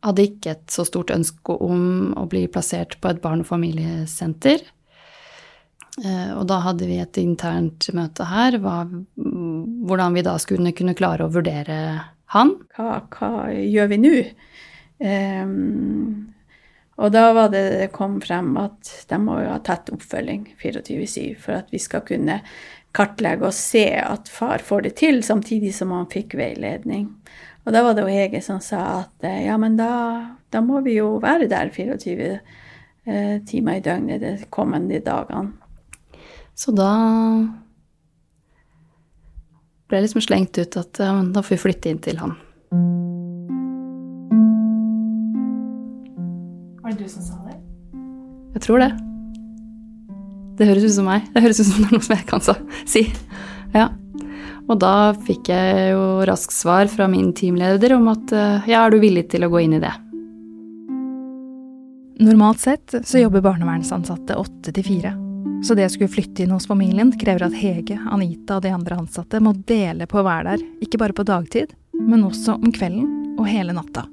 hadde 0.02 0.26
ikke 0.26 0.56
et 0.56 0.72
så 0.72 0.84
stort 0.88 1.12
ønske 1.14 1.54
om 1.62 2.12
å 2.18 2.26
bli 2.30 2.46
plassert 2.50 2.96
på 3.00 3.12
et 3.12 3.20
barne- 3.22 3.44
og 3.44 3.50
familiesenter. 3.50 4.64
Eh, 6.00 6.32
og 6.32 6.46
da 6.48 6.58
hadde 6.64 6.88
vi 6.88 6.98
et 7.02 7.20
internt 7.20 7.90
møte 7.94 8.26
her, 8.26 8.56
hva, 8.58 8.80
hvordan 9.14 10.16
vi 10.16 10.24
da 10.26 10.38
skulle 10.40 10.72
kunne 10.74 10.96
klare 10.98 11.28
å 11.28 11.32
vurdere 11.32 11.78
han. 12.32 12.56
Hva, 12.74 13.02
hva 13.12 13.52
gjør 13.52 13.92
vi 13.92 14.00
nå? 14.00 14.16
Um, 15.02 16.31
og 17.00 17.12
da 17.14 17.24
var 17.32 17.48
det 17.52 17.62
det 17.80 17.92
kom 17.94 18.18
frem 18.20 18.52
at 18.60 18.90
de 19.08 19.18
må 19.20 19.38
jo 19.40 19.52
ha 19.54 19.60
tett 19.64 19.90
oppfølging 19.94 20.44
24-7 20.60 21.38
for 21.40 21.56
at 21.62 21.72
vi 21.72 21.80
skal 21.80 22.04
kunne 22.08 22.40
kartlegge 22.92 23.48
og 23.48 23.56
se 23.56 23.86
at 23.96 24.28
far 24.28 24.60
får 24.64 24.84
det 24.86 24.94
til, 25.00 25.22
samtidig 25.24 25.72
som 25.74 25.94
han 25.96 26.10
fikk 26.12 26.36
veiledning. 26.36 27.08
Og 27.64 27.72
da 27.72 27.82
var 27.86 27.96
det 27.96 28.04
jo 28.04 28.12
Hege 28.12 28.42
som 28.44 28.60
sa 28.60 28.82
at 28.98 29.26
eh, 29.26 29.44
ja, 29.46 29.56
men 29.60 29.78
da, 29.78 29.92
da 30.52 30.60
må 30.64 30.82
vi 30.84 30.98
jo 30.98 31.14
være 31.22 31.48
der 31.50 31.72
24 31.72 32.28
eh, 32.28 33.36
timer 33.48 33.78
i 33.78 33.84
døgnet 33.84 34.22
de 34.22 34.34
kommende 34.52 35.00
dagene. 35.00 35.54
Så 36.58 36.74
da 36.76 36.90
ble 39.88 39.98
jeg 40.00 40.08
liksom 40.08 40.26
slengt 40.26 40.58
ut 40.60 40.76
at 40.80 41.00
ja, 41.00 41.14
da 41.32 41.44
får 41.44 41.56
vi 41.56 41.62
flytte 41.64 41.92
inn 41.92 42.02
til 42.04 42.20
han. 42.20 42.36
Du 47.02 47.08
som 47.10 47.24
sa 47.24 47.38
det? 47.46 47.56
Jeg 48.56 48.64
tror 48.66 48.82
det. 48.82 48.92
Det 50.58 50.68
høres 50.68 50.86
ut 50.86 50.94
som 50.98 51.08
meg. 51.08 51.26
Det 51.32 51.42
høres 51.42 51.60
ut 51.62 51.66
som 51.68 51.82
det 51.82 51.88
er 51.88 51.96
noe 51.96 52.06
som 52.06 52.16
jeg 52.16 52.28
kan 52.28 52.46
si. 52.86 53.04
Ja. 53.72 53.88
Og 54.70 54.78
da 54.80 54.94
fikk 55.26 55.50
jeg 55.50 55.90
jo 55.94 56.04
raskt 56.28 56.54
svar 56.54 56.86
fra 56.92 57.08
min 57.10 57.32
teamleder 57.36 57.96
om 57.96 58.06
at 58.12 58.34
ja, 58.68 58.84
er 58.84 58.92
du 58.92 59.00
villig 59.02 59.26
til 59.32 59.46
å 59.46 59.50
gå 59.52 59.64
inn 59.64 59.78
i 59.78 59.82
det? 59.82 59.92
Normalt 62.22 62.60
sett 62.62 62.94
så 63.02 63.18
jobber 63.18 63.42
barnevernsansatte 63.42 64.36
åtte 64.38 64.74
til 64.76 64.86
fire. 64.86 65.16
Så 65.66 65.74
det 65.78 65.88
å 65.88 65.92
skulle 65.94 66.12
flytte 66.12 66.44
inn 66.44 66.54
hos 66.54 66.68
familien 66.70 67.10
krever 67.18 67.48
at 67.48 67.56
Hege, 67.58 67.98
Anita 68.10 68.60
og 68.60 68.66
de 68.66 68.74
andre 68.74 69.00
ansatte 69.02 69.40
må 69.42 69.54
dele 69.66 70.06
på 70.10 70.20
å 70.20 70.26
være 70.26 70.52
der, 70.52 70.66
ikke 70.84 71.00
bare 71.02 71.16
på 71.16 71.26
dagtid, 71.26 71.74
men 71.98 72.26
også 72.28 72.60
om 72.60 72.74
kvelden 72.74 73.34
og 73.38 73.48
hele 73.50 73.74
natta. 73.74 74.06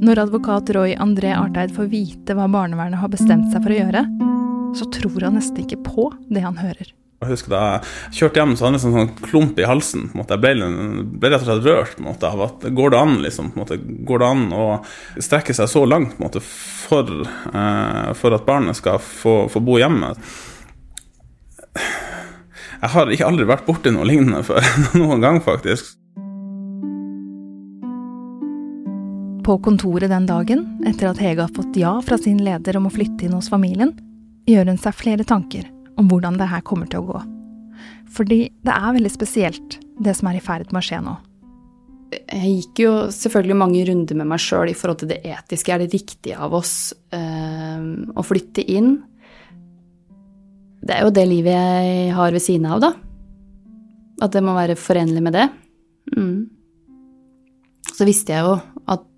Når 0.00 0.22
advokat 0.22 0.70
Roy 0.72 0.94
André 0.96 1.34
Arteid 1.36 1.74
får 1.76 1.90
vite 1.92 2.32
hva 2.36 2.46
barnevernet 2.48 3.02
har 3.02 3.10
bestemt 3.12 3.50
seg 3.52 3.60
for 3.60 3.74
å 3.74 3.76
gjøre, 3.82 4.00
så 4.78 4.86
tror 4.96 5.26
han 5.26 5.36
nesten 5.36 5.60
ikke 5.60 5.76
på 5.84 6.06
det 6.32 6.40
han 6.40 6.56
hører. 6.56 6.94
Jeg 7.20 7.34
husker 7.34 7.52
Da 7.52 7.60
jeg 7.60 8.16
kjørte 8.16 8.40
hjem, 8.40 8.54
så 8.56 8.64
hadde 8.64 8.78
jeg 8.78 8.88
en 8.88 8.94
sånn 8.96 9.26
klump 9.26 9.60
i 9.60 9.66
halsen. 9.68 10.06
Jeg 10.16 10.40
ble, 10.40 10.70
ble 11.20 11.32
rett 11.34 11.44
og 11.44 11.50
slett 11.50 11.68
rørt 11.68 12.24
av 12.30 12.44
at 12.46 12.64
går 12.78 12.94
det 12.94 13.02
an 13.02 13.14
liksom, 13.20 13.52
går 14.08 14.24
det 14.24 14.30
an 14.30 14.46
å 14.56 14.64
strekke 15.20 15.56
seg 15.58 15.68
så 15.68 15.84
langt 15.84 16.16
måte, 16.22 16.40
for, 16.40 17.12
eh, 17.52 18.10
for 18.16 18.38
at 18.38 18.48
barnet 18.48 18.80
skal 18.80 18.96
få, 19.04 19.42
få, 19.52 19.60
bo 19.60 19.76
hjemme. 19.82 20.14
Jeg 21.76 22.94
har 22.96 23.12
ikke 23.12 23.28
aldri 23.28 23.52
vært 23.52 23.68
borti 23.68 23.92
noe 23.92 24.08
lignende 24.08 24.40
før 24.48 24.64
noen 25.02 25.20
gang, 25.20 25.44
faktisk. 25.44 25.99
På 29.50 29.58
kontoret 29.58 30.12
den 30.12 30.28
dagen, 30.28 30.60
etter 30.86 31.08
at 31.10 31.18
Hege 31.18 31.42
har 31.42 31.50
fått 31.50 31.74
ja 31.74 31.96
fra 32.06 32.14
sin 32.22 32.36
leder 32.38 32.76
om 32.78 32.84
å 32.86 32.92
flytte 32.94 33.24
inn 33.26 33.32
hos 33.34 33.48
familien, 33.50 33.90
gjør 34.46 34.68
hun 34.70 34.78
seg 34.78 34.94
flere 34.94 35.26
tanker 35.26 35.64
om 35.98 36.06
hvordan 36.06 36.38
det 36.38 36.46
her 36.52 36.62
kommer 36.62 36.86
til 36.86 37.00
å 37.00 37.08
gå. 37.08 37.22
Fordi 38.14 38.38
det 38.62 38.76
er 38.76 38.94
veldig 38.94 39.10
spesielt, 39.10 39.74
det 39.98 40.14
som 40.14 40.30
er 40.30 40.38
i 40.38 40.44
ferd 40.44 40.70
med 40.70 40.78
å 40.78 40.84
skje 40.86 41.02
nå. 41.02 41.16
Jeg 42.20 42.52
gikk 42.60 42.84
jo 42.84 42.94
selvfølgelig 43.18 43.58
mange 43.58 43.82
runder 43.90 44.22
med 44.22 44.30
meg 44.36 44.46
sjøl 44.46 44.70
i 44.70 44.78
forhold 44.78 45.02
til 45.02 45.10
det 45.16 45.18
etiske. 45.34 45.74
Er 45.74 45.82
det 45.82 45.98
riktig 45.98 46.38
av 46.38 46.54
oss 46.54 46.94
øh, 47.10 47.84
å 48.14 48.28
flytte 48.30 48.62
inn? 48.70 49.00
Det 50.78 50.94
er 50.94 51.08
jo 51.08 51.16
det 51.18 51.26
livet 51.26 51.58
jeg 51.58 52.14
har 52.22 52.38
ved 52.38 52.46
siden 52.46 52.70
av, 52.70 52.86
da. 52.86 52.94
At 54.22 54.30
det 54.30 54.46
må 54.46 54.54
være 54.54 54.78
forenlig 54.78 55.26
med 55.26 55.40
det. 55.42 55.50
Mm. 56.14 56.36
Så 57.98 58.06
visste 58.06 58.38
jeg 58.38 58.46
jo 58.46 58.60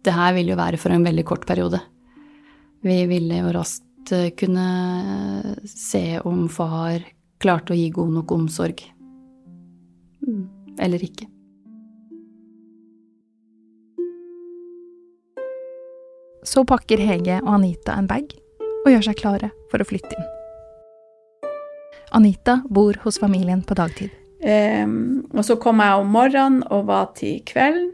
det 0.02 0.14
her 0.16 0.34
ville 0.34 0.54
jo 0.54 0.58
være 0.58 0.80
for 0.80 0.94
en 0.94 1.04
veldig 1.06 1.24
kort 1.28 1.46
periode. 1.46 1.80
Vi 2.82 2.98
ville 3.06 3.38
jo 3.38 3.52
raskt 3.54 3.86
Eh, 4.10 4.30
kunne 4.30 5.56
se 5.64 6.20
om 6.24 6.48
far 6.48 7.04
klarte 7.40 7.72
å 7.72 7.76
gi 7.76 7.90
god 7.90 8.10
nok 8.18 8.32
omsorg. 8.34 8.82
Mm, 10.26 10.48
eller 10.78 11.04
ikke. 11.04 11.28
Så 16.42 16.64
pakker 16.66 16.98
Hege 16.98 17.38
og 17.44 17.54
Anita 17.60 17.94
en 17.94 18.10
bag 18.10 18.34
og 18.82 18.90
gjør 18.90 19.06
seg 19.06 19.20
klare 19.20 19.52
for 19.70 19.82
å 19.82 19.86
flytte 19.86 20.16
inn. 20.16 20.30
Anita 22.12 22.58
bor 22.68 22.98
hos 23.06 23.20
familien 23.22 23.62
på 23.64 23.78
dagtid. 23.78 24.10
Um, 24.42 25.22
og 25.30 25.46
så 25.46 25.54
kom 25.62 25.78
jeg 25.80 26.02
om 26.02 26.10
morgenen 26.12 26.64
og 26.74 26.88
var 26.90 27.12
til 27.16 27.38
kvelden. 27.46 27.92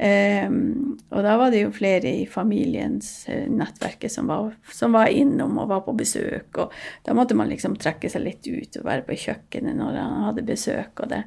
Um, 0.00 0.94
og 1.12 1.24
da 1.26 1.34
var 1.36 1.50
det 1.52 1.58
jo 1.60 1.72
flere 1.76 2.08
i 2.22 2.24
familiens 2.24 3.26
uh, 3.28 3.44
nettverket 3.52 4.08
som 4.08 4.30
var, 4.32 4.54
som 4.72 4.94
var, 4.96 5.10
innom 5.12 5.58
og 5.60 5.68
var 5.68 5.82
på 5.84 5.92
besøk. 5.98 6.56
Og 6.62 6.72
da 7.04 7.16
måtte 7.16 7.36
man 7.36 7.50
liksom 7.50 7.76
trekke 7.76 8.08
seg 8.08 8.24
litt 8.24 8.48
ut 8.48 8.78
og 8.80 8.86
være 8.86 9.04
på 9.04 9.18
kjøkkenet 9.26 9.76
når 9.76 9.98
han 10.00 10.24
hadde 10.30 10.46
besøk. 10.48 11.04
og 11.04 11.12
det. 11.12 11.20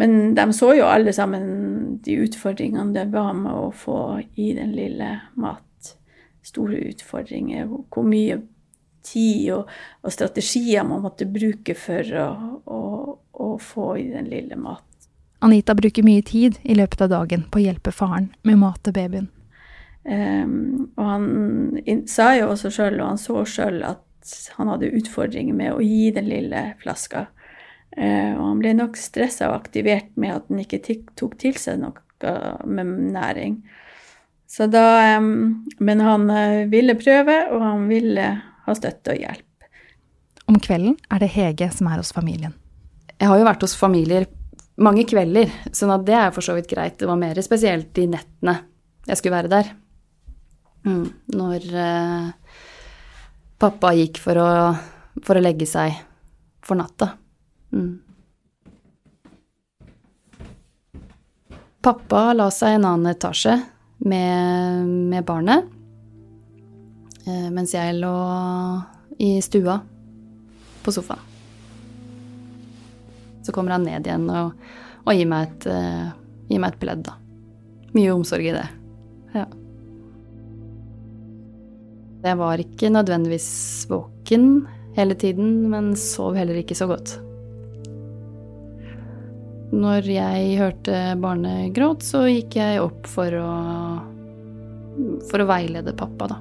Men 0.00 0.34
de 0.34 0.48
så 0.56 0.72
jo 0.74 0.88
alle 0.90 1.14
sammen 1.14 2.00
de 2.02 2.18
utfordringene 2.24 2.96
det 2.96 3.06
var 3.14 3.30
med 3.38 3.54
å 3.54 3.70
få 3.70 4.00
i 4.34 4.50
den 4.58 4.74
lille 4.74 5.12
mat. 5.38 5.94
Store 6.42 6.82
utfordringer. 6.90 7.70
Hvor 7.94 8.10
mye 8.10 8.40
tid 9.06 9.52
og, 9.54 9.70
og 10.02 10.18
strategier 10.18 10.82
man 10.88 11.04
måtte 11.06 11.30
bruke 11.30 11.78
for 11.78 12.14
å, 12.26 12.28
å, 12.66 12.80
å 13.38 13.50
få 13.62 13.92
i 14.02 14.08
den 14.10 14.26
lille 14.34 14.58
mat. 14.58 14.89
Anita 15.40 15.74
bruker 15.74 16.04
mye 16.04 16.22
tid 16.22 16.58
i 16.62 16.76
løpet 16.76 17.06
av 17.06 17.12
dagen 17.14 17.46
på 17.48 17.60
å 17.60 17.64
hjelpe 17.64 17.92
faren 17.96 18.28
med 18.44 18.58
å 18.58 18.60
mate 18.60 18.92
babyen. 18.92 19.30
Um, 20.04 20.90
og 20.96 21.04
han 21.04 22.04
sa 22.08 22.32
jo 22.38 22.50
også 22.52 22.72
sjøl, 22.72 22.98
og 23.00 23.12
han 23.12 23.20
så 23.20 23.44
sjøl, 23.48 23.82
at 23.84 24.34
han 24.56 24.68
hadde 24.68 24.92
utfordringer 24.98 25.56
med 25.56 25.74
å 25.74 25.82
gi 25.84 26.10
den 26.16 26.28
lille 26.28 26.64
flaska. 26.82 27.26
Uh, 27.96 28.36
og 28.36 28.44
han 28.44 28.62
ble 28.62 28.74
nok 28.78 29.00
stressa 29.00 29.50
og 29.50 29.62
aktivert 29.62 30.12
med 30.20 30.36
at 30.36 30.48
han 30.52 30.62
ikke 30.62 30.82
tok 31.18 31.36
til 31.40 31.56
seg 31.60 31.80
noe 31.82 31.96
med 32.68 32.90
næring. 33.14 33.62
Så 34.50 34.66
da 34.68 35.16
um, 35.16 35.64
Men 35.78 36.02
han 36.04 36.26
uh, 36.28 36.66
ville 36.68 36.98
prøve, 37.00 37.36
og 37.48 37.64
han 37.64 37.86
ville 37.88 38.26
ha 38.66 38.74
støtte 38.76 39.14
og 39.14 39.24
hjelp. 39.24 39.46
Om 40.50 40.58
kvelden 40.60 40.98
er 41.08 41.22
det 41.22 41.30
Hege 41.32 41.70
som 41.72 41.88
er 41.88 42.02
hos 42.02 42.12
familien. 42.12 42.52
Jeg 43.20 43.28
har 43.30 43.38
jo 43.38 43.46
vært 43.46 43.64
hos 43.64 43.76
familier 43.78 44.26
mange 44.80 45.04
kvelder, 45.08 45.50
sånn 45.76 45.92
at 45.94 46.04
det 46.08 46.16
er 46.16 46.34
for 46.34 46.44
så 46.44 46.56
vidt 46.56 46.70
greit. 46.70 46.98
Det 47.00 47.08
var 47.08 47.20
mer 47.20 47.38
spesielt 47.44 47.92
de 47.96 48.06
nettene 48.14 48.56
jeg 49.08 49.20
skulle 49.20 49.36
være 49.36 49.52
der. 49.52 49.72
Mm. 50.86 51.06
Når 51.36 51.66
eh, 51.76 52.28
pappa 53.60 53.92
gikk 53.96 54.20
for 54.22 54.40
å, 54.40 54.48
for 55.24 55.36
å, 55.36 55.42
legge 55.44 55.68
seg 55.68 55.98
for 56.64 56.80
natta. 56.80 57.12
Mm. 57.74 57.92
Pappa 61.80 62.30
la 62.36 62.50
seg 62.52 62.74
i 62.74 62.80
en 62.80 62.88
annen 62.88 63.12
etasje 63.14 63.56
med, 64.04 64.88
med 65.12 65.24
barnet, 65.28 65.68
eh, 67.24 67.48
mens 67.52 67.76
jeg 67.76 67.96
lå 68.00 68.14
i 69.20 69.34
stua 69.44 69.80
på 70.84 70.96
sofaen. 70.96 71.29
Så 73.42 73.54
kommer 73.56 73.76
han 73.76 73.86
ned 73.88 74.06
igjen 74.06 74.26
og, 74.28 74.52
og 75.06 75.16
gir, 75.16 75.28
meg 75.30 75.48
et, 75.48 75.66
uh, 75.70 76.10
gir 76.50 76.60
meg 76.62 76.74
et 76.74 76.82
pledd, 76.82 77.06
da. 77.08 77.16
Mye 77.96 78.12
omsorg 78.14 78.46
i 78.46 78.54
det. 78.54 78.66
Ja. 79.34 79.46
Jeg 82.20 82.36
var 82.36 82.60
ikke 82.60 82.92
nødvendigvis 82.92 83.50
våken 83.90 84.46
hele 84.98 85.16
tiden, 85.18 85.70
men 85.72 85.94
sov 85.98 86.36
heller 86.36 86.60
ikke 86.60 86.76
så 86.78 86.90
godt. 86.90 87.16
Når 89.70 90.06
jeg 90.10 90.54
hørte 90.58 91.02
barnet 91.22 91.70
gråt, 91.74 92.02
så 92.04 92.24
gikk 92.26 92.58
jeg 92.58 92.82
opp 92.82 93.06
for 93.08 93.36
å 93.38 93.50
for 95.30 95.42
å 95.42 95.48
veilede 95.48 95.94
pappa, 95.96 96.28
da. 96.30 96.38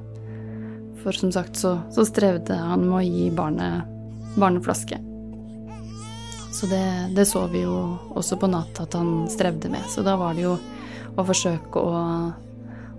For 1.04 1.16
som 1.16 1.32
sagt 1.32 1.60
så, 1.60 1.78
så 1.94 2.04
strevde 2.08 2.58
han 2.60 2.84
med 2.88 2.98
å 2.98 3.06
gi 3.06 3.30
barnet 3.32 3.96
barneflaske. 4.40 5.00
Så 6.52 6.66
det, 6.66 7.12
det, 7.16 7.26
så 7.26 7.46
vi 7.48 7.62
jo 7.62 7.76
også 8.18 8.38
på 8.42 8.50
natt 8.50 8.80
at 8.82 8.94
han 8.98 9.30
strevde 9.30 9.70
med. 9.70 9.86
Så 9.90 10.02
da 10.06 10.16
var 10.20 10.34
det 10.38 10.48
jo 10.48 10.56
å 11.16 11.26
forsøke 11.26 11.82
å, 11.82 12.00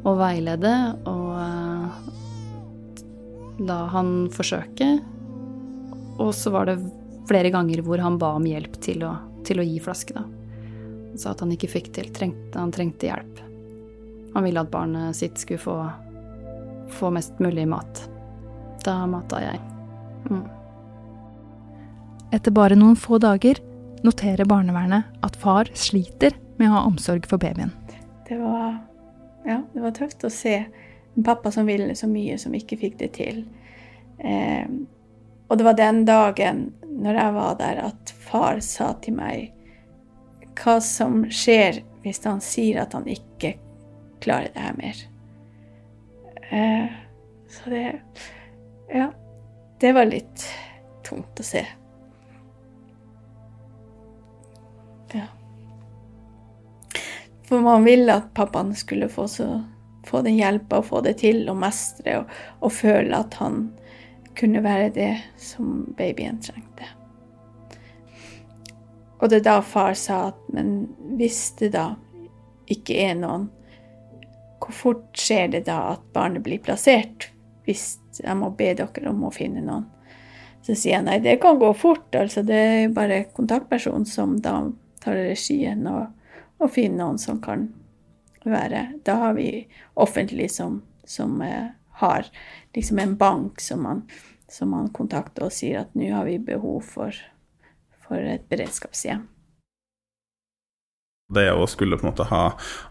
å 0.07 0.15
veilede 0.19 0.75
og 1.11 1.27
uh, 1.35 1.89
la 3.67 3.79
han 3.95 4.31
forsøke. 4.33 4.91
Og 6.21 6.35
så 6.37 6.53
var 6.55 6.71
det 6.71 6.79
flere 7.29 7.51
ganger 7.51 7.83
hvor 7.87 8.03
han 8.03 8.19
ba 8.21 8.35
om 8.39 8.47
hjelp 8.47 8.79
til 8.83 9.05
å, 9.07 9.15
til 9.47 9.63
å 9.63 9.67
gi 9.67 9.81
flaske, 9.83 10.15
da. 10.15 10.25
Han 11.11 11.19
sa 11.19 11.33
at 11.35 11.43
han 11.43 11.51
ikke 11.55 11.73
fikk 11.73 11.91
til. 11.97 12.13
Trengte, 12.15 12.55
han 12.55 12.71
trengte 12.75 13.09
hjelp. 13.09 13.43
Han 14.37 14.47
ville 14.47 14.63
at 14.63 14.71
barnet 14.71 15.17
sitt 15.19 15.43
skulle 15.43 15.59
få, 15.59 15.77
få 16.95 17.11
mest 17.11 17.43
mulig 17.43 17.67
mat. 17.69 18.05
Da 18.87 19.03
mata 19.11 19.43
jeg. 19.43 19.59
Mm. 20.31 20.60
Etter 22.33 22.55
bare 22.55 22.79
noen 22.79 22.97
få 22.97 23.19
dager 23.19 23.59
noterer 24.07 24.47
barnevernet 24.49 25.25
at 25.27 25.37
far 25.37 25.71
sliter 25.75 26.37
med 26.61 26.71
å 26.71 26.77
ha 26.77 26.85
omsorg 26.87 27.27
for 27.29 27.43
babyen. 27.43 27.73
Det 28.29 28.39
var, 28.39 28.77
ja, 29.45 29.59
det 29.73 29.83
var 29.83 29.95
tøft 29.97 30.25
å 30.25 30.31
se 30.31 30.55
en 30.63 31.27
pappa 31.27 31.51
som 31.51 31.67
ville 31.67 31.97
så 31.99 32.07
mye, 32.09 32.39
som 32.39 32.55
ikke 32.55 32.79
fikk 32.81 32.99
det 33.01 33.11
til. 33.19 33.43
Eh, 34.19 34.67
og 35.51 35.59
det 35.59 35.67
var 35.67 35.79
den 35.79 36.05
dagen 36.07 36.69
når 37.01 37.19
jeg 37.19 37.35
var 37.35 37.57
der, 37.59 37.83
at 37.91 38.15
far 38.29 38.61
sa 38.63 38.93
til 39.03 39.19
meg 39.19 39.51
hva 40.61 40.77
som 40.85 41.25
skjer 41.33 41.81
hvis 42.05 42.23
han 42.25 42.41
sier 42.45 42.83
at 42.85 42.95
han 42.97 43.09
ikke 43.11 43.57
klarer 44.23 44.53
det 44.55 44.65
her 44.69 44.79
mer. 44.79 45.03
Eh, 46.51 47.01
så 47.51 47.75
det 47.75 47.85
Ja. 48.95 49.11
Det 49.81 49.95
var 49.97 50.05
litt 50.05 50.43
tungt 51.03 51.41
å 51.41 51.43
se. 51.43 51.63
For 57.51 57.61
man 57.65 57.83
ville 57.85 58.15
at 58.15 58.31
pappaen 58.35 58.71
skulle 58.79 59.09
få, 59.11 59.27
så, 59.29 59.49
få 60.07 60.23
den 60.23 60.39
hjelpa 60.39 60.79
og 60.79 60.87
få 60.87 61.01
det 61.03 61.17
til 61.25 61.43
og 61.51 61.59
mestre 61.59 62.21
og, 62.21 62.35
og 62.63 62.73
føle 62.73 63.17
at 63.17 63.35
han 63.43 63.65
kunne 64.39 64.63
være 64.63 64.93
det 64.95 65.13
som 65.43 65.89
babyen 65.99 66.39
trengte. 66.39 66.87
Og 69.19 69.29
det 69.29 69.41
er 69.41 69.49
da 69.49 69.57
far 69.67 69.99
sa 69.99 70.29
at 70.31 70.47
men 70.55 70.87
hvis 71.19 71.43
det 71.59 71.73
da 71.75 71.91
ikke 72.71 72.97
er 73.03 73.19
noen, 73.19 73.49
hvor 74.61 74.77
fort 74.77 75.19
skjer 75.19 75.51
det 75.57 75.65
da 75.67 75.81
at 75.97 76.07
barnet 76.15 76.45
blir 76.47 76.63
plassert? 76.63 77.33
Hvis 77.67 77.99
jeg 78.21 78.37
må 78.39 78.53
be 78.55 78.71
dere 78.79 79.11
om 79.11 79.27
å 79.27 79.33
finne 79.35 79.65
noen. 79.65 79.89
Så 80.63 80.77
sier 80.77 80.99
jeg 80.99 81.07
nei, 81.09 81.19
det 81.25 81.41
kan 81.43 81.59
gå 81.59 81.73
fort. 81.75 82.15
altså 82.15 82.45
Det 82.47 82.57
er 82.57 82.95
bare 82.95 83.25
kontaktpersonen 83.35 84.07
som 84.07 84.37
da 84.45 84.55
tar 85.03 85.19
regien 85.19 85.83
og, 85.89 86.13
og 86.61 86.73
finne 86.75 87.01
noen 87.01 87.19
som 87.21 87.41
kan 87.43 87.69
være 88.45 88.87
Da 89.05 89.19
har 89.21 89.35
vi 89.37 89.67
offentlig 90.01 90.51
som, 90.55 90.81
som 91.05 91.41
eh, 91.45 91.73
har 92.01 92.29
liksom 92.75 92.99
en 92.99 93.17
bank 93.17 93.61
som 93.61 93.83
man, 93.83 94.07
som 94.49 94.71
man 94.73 94.89
kontakter 94.97 95.49
og 95.49 95.53
sier 95.53 95.83
at 95.83 95.93
nå 95.99 96.09
har 96.15 96.25
vi 96.25 96.39
behov 96.41 96.81
for, 96.95 97.17
for 98.07 98.17
et 98.17 98.47
beredskapshjem. 98.49 99.27
Det 101.31 101.47
å 101.53 101.67
skulle 101.71 101.99
på 101.99 102.07
en 102.07 102.11
måte 102.11 102.27
ha 102.27 102.47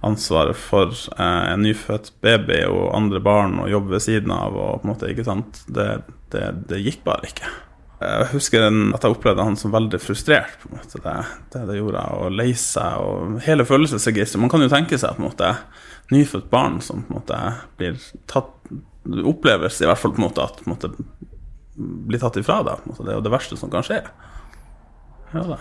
ansvaret 0.05 0.55
for 0.55 0.93
eh, 0.93 1.47
en 1.49 1.65
nyfødt 1.65 2.13
baby 2.23 2.61
og 2.69 2.93
andre 2.95 3.19
barn 3.23 3.57
og 3.63 3.73
jobbe 3.73 3.97
ved 3.97 4.05
siden 4.05 4.31
av, 4.31 4.55
og 4.55 4.83
på 4.83 4.87
en 4.87 4.93
måte, 4.93 5.09
ikke 5.11 5.27
sant, 5.27 5.63
det, 5.67 5.89
det, 6.31 6.45
det 6.69 6.79
gikk 6.85 7.01
bare 7.09 7.33
ikke. 7.33 7.49
Jeg 7.99 8.27
husker 8.31 8.63
at 8.63 9.03
jeg 9.03 9.11
opplevde 9.11 9.43
han 9.43 9.57
som 9.59 9.73
veldig 9.73 9.99
frustrert. 9.99 10.53
på 10.61 10.69
en 10.69 10.77
måte, 10.77 10.99
Det 11.03 11.15
det, 11.51 11.67
det 11.67 11.77
gjorde 11.77 12.03
jeg, 12.03 12.19
og 12.19 12.31
lei 12.31 12.53
seg 12.53 13.01
og 13.03 13.39
hele 13.43 13.65
følelsesregisteret. 13.65 14.41
Man 14.41 14.49
kan 14.49 14.61
jo 14.63 14.69
tenke 14.71 14.97
seg 14.97 15.17
på 15.17 15.23
en 15.23 15.27
måte 15.27 15.55
nyfødt 16.11 16.49
barn 16.49 16.79
som 16.81 17.03
på 17.03 17.13
en 17.13 17.19
måte 17.19 17.39
blir 17.77 17.97
tatt 18.25 18.53
oppleves 19.25 19.81
i 19.81 19.87
hvert 19.87 19.99
fall 19.99 20.13
på 20.13 20.21
en 20.21 20.27
måte 20.27 20.43
at 20.43 20.61
på 20.61 20.67
en 20.67 20.75
måte, 20.75 20.91
blir 21.79 22.21
tatt 22.21 22.37
ifra 22.39 22.61
deg. 22.63 22.87
Det 22.87 23.07
er 23.07 23.17
jo 23.17 23.25
det 23.25 23.33
verste 23.33 23.57
som 23.59 23.71
kan 23.71 23.85
skje. 23.85 24.01
Ja, 25.33 25.43
det. 25.43 25.59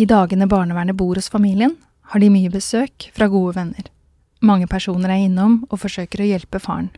I 0.00 0.06
dagene 0.08 0.48
barnevernet 0.48 0.96
bor 0.96 1.18
hos 1.18 1.28
familien, 1.28 1.76
har 2.12 2.20
de 2.20 2.30
mye 2.32 2.50
besøk 2.52 3.10
fra 3.16 3.28
gode 3.28 3.56
venner. 3.58 3.88
Mange 4.42 4.66
personer 4.66 5.12
er 5.12 5.26
innom 5.26 5.62
og 5.68 5.80
forsøker 5.82 6.22
å 6.22 6.28
hjelpe 6.28 6.60
faren. 6.62 6.90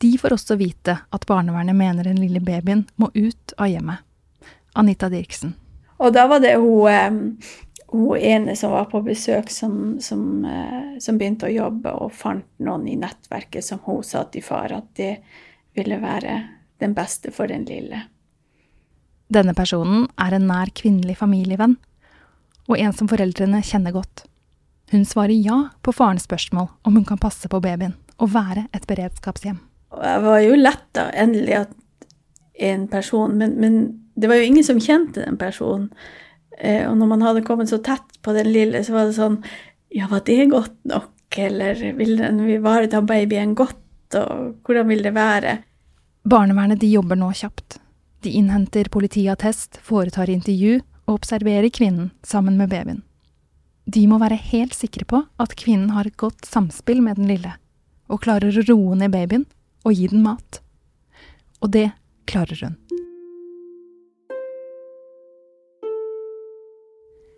De 0.00 0.18
får 0.18 0.34
også 0.36 0.56
vite 0.60 0.98
at 1.10 1.26
barnevernet 1.28 1.76
mener 1.76 2.04
den 2.04 2.20
lille 2.20 2.40
babyen 2.44 2.84
må 3.00 3.10
ut 3.14 3.54
av 3.56 3.70
hjemmet. 3.72 4.02
Anita 4.76 5.08
Dirksen. 5.08 5.54
Og 5.96 6.12
da 6.12 6.26
var 6.28 6.42
det 6.44 6.56
hun, 6.60 7.38
hun 7.88 8.18
ene 8.18 8.56
som 8.56 8.74
var 8.74 8.90
på 8.90 9.00
besøk, 9.06 9.48
som, 9.50 9.96
som, 10.04 10.44
eh, 10.44 10.98
som, 11.00 11.16
begynte 11.16 11.48
å 11.48 11.54
jobbe 11.54 11.94
og 11.96 12.12
fant 12.12 12.44
noen 12.60 12.84
i 12.88 12.98
nettverket 13.00 13.64
som 13.64 13.80
hun 13.86 14.02
sa 14.04 14.26
til 14.28 14.44
far 14.44 14.74
at 14.76 14.90
det 15.00 15.14
ville 15.76 15.96
være 16.02 16.36
den 16.82 16.92
beste 16.96 17.32
for 17.32 17.48
den 17.48 17.64
lille. 17.64 18.02
Denne 19.32 19.56
personen 19.56 20.06
er 20.20 20.36
en 20.36 20.46
nær 20.46 20.70
kvinnelig 20.76 21.16
familievenn, 21.22 21.78
og 22.68 22.78
en 22.78 22.92
som 22.94 23.08
foreldrene 23.08 23.62
kjenner 23.64 23.94
godt. 23.96 24.26
Hun 24.92 25.06
svarer 25.08 25.34
ja 25.34 25.70
på 25.82 25.94
farens 25.94 26.26
spørsmål 26.28 26.68
om 26.86 26.98
hun 26.98 27.06
kan 27.08 27.18
passe 27.18 27.48
på 27.50 27.60
babyen 27.62 27.96
og 28.22 28.34
være 28.36 28.68
et 28.76 28.86
beredskapshjem. 28.86 29.58
Og 29.96 30.04
jeg 30.04 30.22
var 30.26 30.40
jo 30.44 30.60
letta 30.60 31.08
endelig 31.16 31.58
at 31.64 31.74
en 32.66 32.86
person 32.88 33.34
men, 33.36 33.56
men, 33.60 33.78
det 34.16 34.30
var 34.30 34.40
jo 34.40 34.48
ingen 34.48 34.64
som 34.64 34.80
kjente 34.80 35.20
den 35.20 35.36
personen. 35.36 35.90
Eh, 36.56 36.86
og 36.88 36.96
når 36.96 37.10
man 37.10 37.24
hadde 37.24 37.44
kommet 37.44 37.68
så 37.68 37.82
tett 37.84 38.16
på 38.24 38.32
den 38.32 38.48
lille, 38.48 38.80
så 38.84 38.94
var 38.94 39.08
det 39.08 39.16
sånn 39.18 39.42
Ja, 39.92 40.08
var 40.08 40.22
det 40.24 40.48
godt 40.50 40.78
nok? 40.88 41.12
Eller 41.36 41.76
vil 41.98 42.16
den 42.16 42.40
ivareta 42.48 43.02
babyen 43.04 43.52
godt? 43.58 43.82
Og 44.16 44.62
hvordan 44.64 44.88
vil 44.88 45.02
det 45.04 45.12
være? 45.16 45.58
Barnevernet 46.24 46.80
de 46.80 46.88
jobber 46.94 47.18
nå 47.20 47.28
kjapt. 47.36 47.76
De 48.24 48.32
innhenter 48.38 48.88
politiattest, 48.90 49.78
foretar 49.84 50.32
intervju 50.32 50.80
og 51.06 51.18
observerer 51.20 51.68
kvinnen 51.70 52.10
sammen 52.26 52.56
med 52.58 52.72
babyen. 52.72 53.02
De 53.86 54.02
må 54.10 54.18
være 54.18 54.38
helt 54.48 54.74
sikre 54.74 55.04
på 55.06 55.20
at 55.38 55.54
kvinnen 55.60 55.92
har 55.94 56.08
et 56.08 56.16
godt 56.18 56.48
samspill 56.48 57.04
med 57.04 57.20
den 57.20 57.28
lille, 57.30 57.52
og 58.10 58.24
klarer 58.24 58.50
å 58.50 58.64
roe 58.66 58.96
ned 58.98 59.12
babyen 59.14 59.44
og 59.86 59.94
gi 59.94 60.08
den 60.10 60.24
mat. 60.26 60.60
Og 61.62 61.70
det 61.72 61.90
klarer 62.26 62.58
hun. 62.64 62.74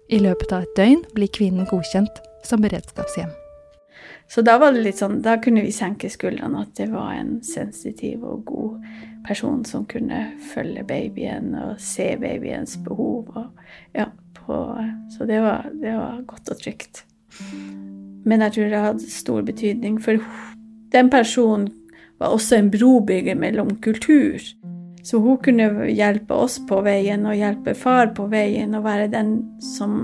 I 0.08 0.22
løpet 0.24 0.54
av 0.56 0.64
et 0.64 0.78
døgn 0.78 1.02
blir 1.12 1.28
kvinnen 1.28 1.68
godkjent 1.68 2.22
som 2.48 2.64
beredskapshjem. 2.64 3.28
Så 4.28 4.40
da 4.44 4.54
var 4.60 4.72
det 4.72 4.84
litt 4.84 5.00
sånn, 5.00 5.20
da 5.24 5.36
kunne 5.40 5.62
vi 5.64 5.72
senke 5.72 6.08
skuldrene 6.12 6.62
at 6.64 6.74
det 6.80 6.88
var 6.92 7.12
en 7.16 7.38
sensitiv 7.44 8.24
og 8.24 8.44
god 8.48 8.88
person 9.28 9.64
som 9.68 9.84
kunne 9.88 10.20
følge 10.52 10.84
babyen 10.88 11.52
og 11.56 11.80
se 11.82 12.10
babyens 12.20 12.78
behov. 12.84 13.28
Og, 13.36 13.68
ja, 13.96 14.08
på, 14.38 14.58
så 15.16 15.28
det 15.28 15.42
var, 15.44 15.68
det 15.72 15.92
var 15.96 16.22
godt 16.28 16.52
og 16.54 16.60
trygt. 16.62 17.04
Men 18.28 18.44
jeg 18.44 18.56
tror 18.56 18.72
det 18.72 18.84
hadde 18.84 19.10
stor 19.12 19.44
betydning, 19.44 20.00
for 20.00 20.20
den 20.92 21.10
personen 21.12 21.68
var 22.18 22.34
også 22.34 22.58
en 22.58 22.70
brobygger 22.70 23.38
mellom 23.38 23.76
kultur. 23.84 24.42
Så 25.02 25.18
hun 25.22 25.38
kunne 25.40 25.88
hjelpe 25.88 26.34
oss 26.34 26.58
på 26.68 26.80
veien 26.84 27.26
og 27.26 27.38
hjelpe 27.38 27.74
far 27.78 28.12
på 28.16 28.26
veien 28.28 28.74
og 28.76 28.84
være 28.84 29.08
den 29.12 29.36
som 29.62 30.00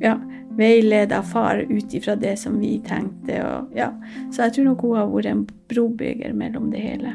ja, 0.00 0.14
veileda 0.56 1.22
far 1.22 1.64
ut 1.68 1.94
ifra 1.94 2.16
det 2.16 2.36
som 2.40 2.60
vi 2.60 2.78
tenkte. 2.86 3.42
Og, 3.44 3.74
ja. 3.76 3.90
Så 4.32 4.46
jeg 4.46 4.56
tror 4.56 4.70
nok 4.70 4.86
hun 4.86 4.96
har 4.96 5.12
vært 5.12 5.32
en 5.34 5.44
brobygger 5.70 6.32
mellom 6.36 6.70
det 6.72 6.86
hele. 6.86 7.14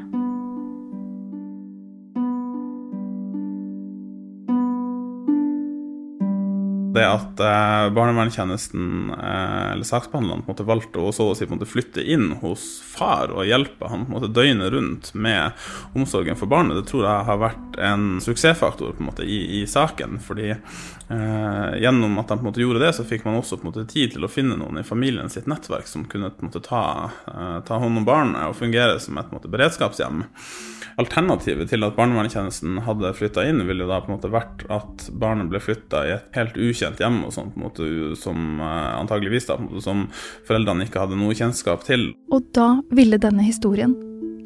Det 6.96 7.06
at 7.06 7.42
eh, 7.44 7.90
barnevernstjenesten, 7.96 9.12
eh, 9.14 9.72
eller 9.74 9.88
saksbehandlerne, 9.88 10.66
valgte 10.66 11.04
å 11.04 11.12
så 11.16 11.30
å 11.32 11.36
si 11.38 11.46
på 11.46 11.54
en 11.54 11.60
måte 11.60 11.70
flytte 11.70 12.04
inn 12.04 12.32
hos 12.42 12.66
far 12.86 13.34
og 13.36 13.46
hjelpe 13.48 13.90
han 13.92 14.06
på 14.06 14.12
en 14.12 14.16
måte 14.16 14.32
døgnet 14.34 14.72
rundt 14.74 15.12
med 15.14 15.54
omsorgen 15.98 16.40
for 16.40 16.52
barnet, 16.52 16.80
det 16.80 16.88
tror 16.90 17.06
jeg 17.06 17.28
har 17.30 17.42
vært 17.42 17.80
en 17.84 18.08
suksessfaktor 18.24 18.96
på 18.96 19.04
en 19.04 19.10
måte 19.12 19.28
i, 19.28 19.40
i 19.60 19.64
saken. 19.70 20.20
fordi 20.24 20.50
eh, 20.54 21.72
gjennom 21.84 22.18
at 22.20 22.32
de 22.32 22.38
på 22.38 22.46
en 22.46 22.50
måte 22.50 22.64
gjorde 22.64 22.84
det, 22.86 22.94
så 22.98 23.06
fikk 23.08 23.26
man 23.28 23.40
også 23.40 23.60
på 23.60 23.68
en 23.68 23.72
måte 23.74 23.88
tid 23.92 24.16
til 24.16 24.26
å 24.26 24.32
finne 24.32 24.58
noen 24.60 24.80
i 24.82 24.88
familien 24.88 25.30
sitt 25.30 25.50
nettverk 25.52 25.90
som 25.90 26.08
kunne 26.10 26.32
på 26.32 26.46
en 26.46 26.52
måte 26.52 26.64
ta, 26.66 27.12
eh, 27.32 27.60
ta 27.68 27.82
hånd 27.82 28.04
om 28.04 28.08
barnet 28.08 28.50
og 28.50 28.58
fungere 28.60 29.00
som 29.04 29.18
et 29.18 29.30
på 29.30 29.36
en 29.36 29.42
måte, 29.42 29.52
beredskapshjem. 29.52 30.26
Alternativet 31.02 31.68
til 31.68 31.84
at 31.84 31.96
barnevernstjenesten 31.98 32.78
hadde 32.86 33.12
flytta 33.18 33.44
inn, 33.50 33.60
ville 33.68 33.88
da 33.90 33.98
på 34.00 34.08
en 34.08 34.16
måte 34.16 34.32
vært 34.32 34.64
at 34.72 35.10
barnet 35.12 35.50
ble 35.52 35.60
flytta 35.60 36.04
i 36.08 36.14
et 36.16 36.38
helt 36.38 36.56
ukjent 36.56 37.04
hjem, 37.04 37.18
og 37.28 37.34
sånt, 37.36 37.52
på 37.52 37.60
en 37.60 37.66
måte, 37.66 37.90
som 38.20 38.62
uh, 38.64 38.96
antageligvis 39.02 39.50
da, 39.50 39.60
måte, 39.60 39.84
som 39.84 40.06
foreldrene 40.48 40.88
ikke 40.88 41.04
hadde 41.04 41.20
noe 41.20 41.36
kjennskap 41.36 41.84
til. 41.88 42.14
Og 42.32 42.48
da 42.56 42.78
ville 42.96 43.20
denne 43.20 43.44
historien 43.44 43.98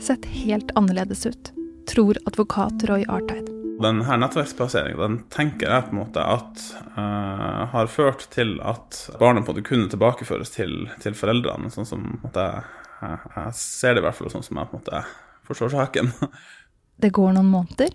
sett 0.02 0.26
helt 0.42 0.74
annerledes 0.80 1.28
ut, 1.30 1.54
tror 1.90 2.18
advokat 2.26 2.88
Roy 2.90 3.06
Arteid. 3.06 3.54
Denne 3.80 4.18
nettverksplasseringen 4.20 5.00
den 5.00 5.22
tenker 5.32 5.70
jeg 5.72 5.86
på 5.86 5.94
en 5.94 6.02
måte 6.02 6.26
at 6.26 6.66
uh, 6.98 7.70
har 7.72 7.94
ført 7.94 8.26
til 8.34 8.58
at 8.66 9.06
barnet 9.22 9.46
på 9.46 9.54
en 9.54 9.60
måte 9.60 9.68
kunne 9.70 9.94
tilbakeføres 9.94 10.58
til, 10.58 10.82
til 11.00 11.16
foreldrene, 11.16 11.70
sånn 11.72 11.88
som 11.88 12.12
jeg, 12.26 12.68
jeg, 13.06 13.58
ser 13.62 13.96
det 13.96 14.02
i 14.02 14.10
hvert 14.10 14.18
fall 14.18 14.34
sånn 14.34 14.50
som 14.50 14.60
jeg 14.60 14.72
på 14.74 14.80
en 14.80 14.82
måte 14.82 15.08
forstår 15.50 15.74
saken. 15.74 16.14
Det 17.00 17.14
går 17.16 17.34
noen 17.36 17.48
måneder. 17.48 17.94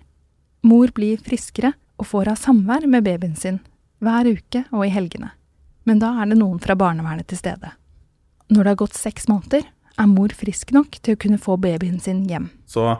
Mor 0.65 0.89
blir 0.97 1.19
friskere 1.21 1.75
og 2.01 2.07
får 2.09 2.31
ha 2.31 2.35
samvær 2.39 2.87
med 2.89 3.05
babyen 3.05 3.35
sin 3.37 3.59
hver 4.03 4.27
uke 4.27 4.63
og 4.73 4.85
i 4.85 4.91
helgene. 4.93 5.29
Men 5.85 6.01
da 6.01 6.09
er 6.21 6.31
det 6.31 6.39
noen 6.39 6.57
fra 6.61 6.73
barnevernet 6.77 7.29
til 7.29 7.39
stede. 7.39 7.75
Når 8.49 8.63
det 8.63 8.71
har 8.73 8.81
gått 8.81 8.97
seks 8.97 9.29
måneder, 9.29 9.67
er 9.95 10.09
mor 10.11 10.33
frisk 10.35 10.73
nok 10.75 10.97
til 10.99 11.15
å 11.15 11.21
kunne 11.21 11.39
få 11.41 11.55
babyen 11.61 12.01
sin 12.03 12.25
hjem. 12.29 12.49
Så 12.67 12.97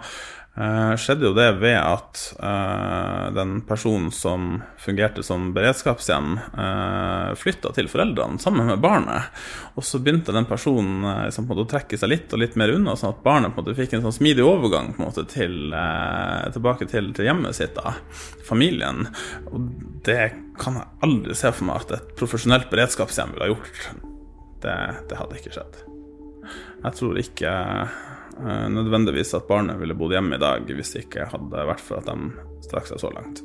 Uh, 0.56 0.96
skjedde 0.96 1.26
jo 1.28 1.34
det 1.36 1.50
ved 1.60 1.76
at 1.76 2.20
eh, 2.40 3.24
den 3.36 3.58
personen 3.68 4.08
som 4.16 4.62
fungerte 4.80 5.20
som 5.24 5.50
beredskapshjem, 5.52 6.38
eh, 6.40 7.34
flytta 7.36 7.74
til 7.76 7.90
foreldrene 7.92 8.40
sammen 8.40 8.70
med 8.72 8.80
barnet. 8.80 9.36
Og 9.76 9.84
så 9.84 10.00
begynte 10.00 10.32
den 10.32 10.48
personen 10.48 11.04
uh, 11.04 11.26
liksom, 11.26 11.50
å 11.52 11.68
trekke 11.68 12.00
seg 12.00 12.14
litt 12.14 12.32
og 12.32 12.40
litt 12.40 12.56
mer 12.56 12.72
unna, 12.72 12.96
sånn 12.96 13.12
at 13.12 13.20
barnet 13.26 13.60
en 13.60 13.76
fikk 13.76 13.98
en 13.98 14.06
sånn 14.08 14.16
smidig 14.16 14.48
overgang 14.48 14.94
måte, 14.96 15.28
til, 15.28 15.76
tilbake 16.56 16.88
til, 16.88 17.12
til, 17.12 17.28
hjemmet 17.28 17.60
sitt, 17.60 17.76
da, 17.76 17.98
familien. 18.48 19.10
Og 19.52 19.68
det 20.08 20.32
kan 20.62 20.80
jeg 20.80 20.92
aldri 21.04 21.36
se 21.36 21.52
for 21.52 21.68
meg 21.68 21.84
at 21.84 21.96
et 22.00 22.16
profesjonelt 22.16 22.72
beredskapshjem 22.72 23.36
ville 23.36 23.50
ha 23.50 23.54
gjort. 23.58 23.86
Det, 24.64 24.82
det 25.12 25.20
hadde 25.20 25.42
ikke 25.42 25.58
skjedd. 25.60 25.82
Jeg 26.86 26.96
tror 26.96 27.20
ikke 27.20 27.56
Eh, 27.56 27.88
nødvendigvis 28.44 29.34
at 29.38 29.48
barnet 29.48 29.80
ville 29.80 29.96
bodd 29.98 30.16
hjemme 30.16 30.36
i 30.36 30.42
dag 30.42 30.68
hvis 30.68 30.96
det 30.96 31.06
ikke 31.06 31.30
hadde 31.32 31.68
vært 31.70 31.84
for 31.84 32.02
at 32.02 32.10
de 32.10 32.66
strakk 32.66 32.90
seg 32.90 33.00
så 33.02 33.12
langt. 33.16 33.44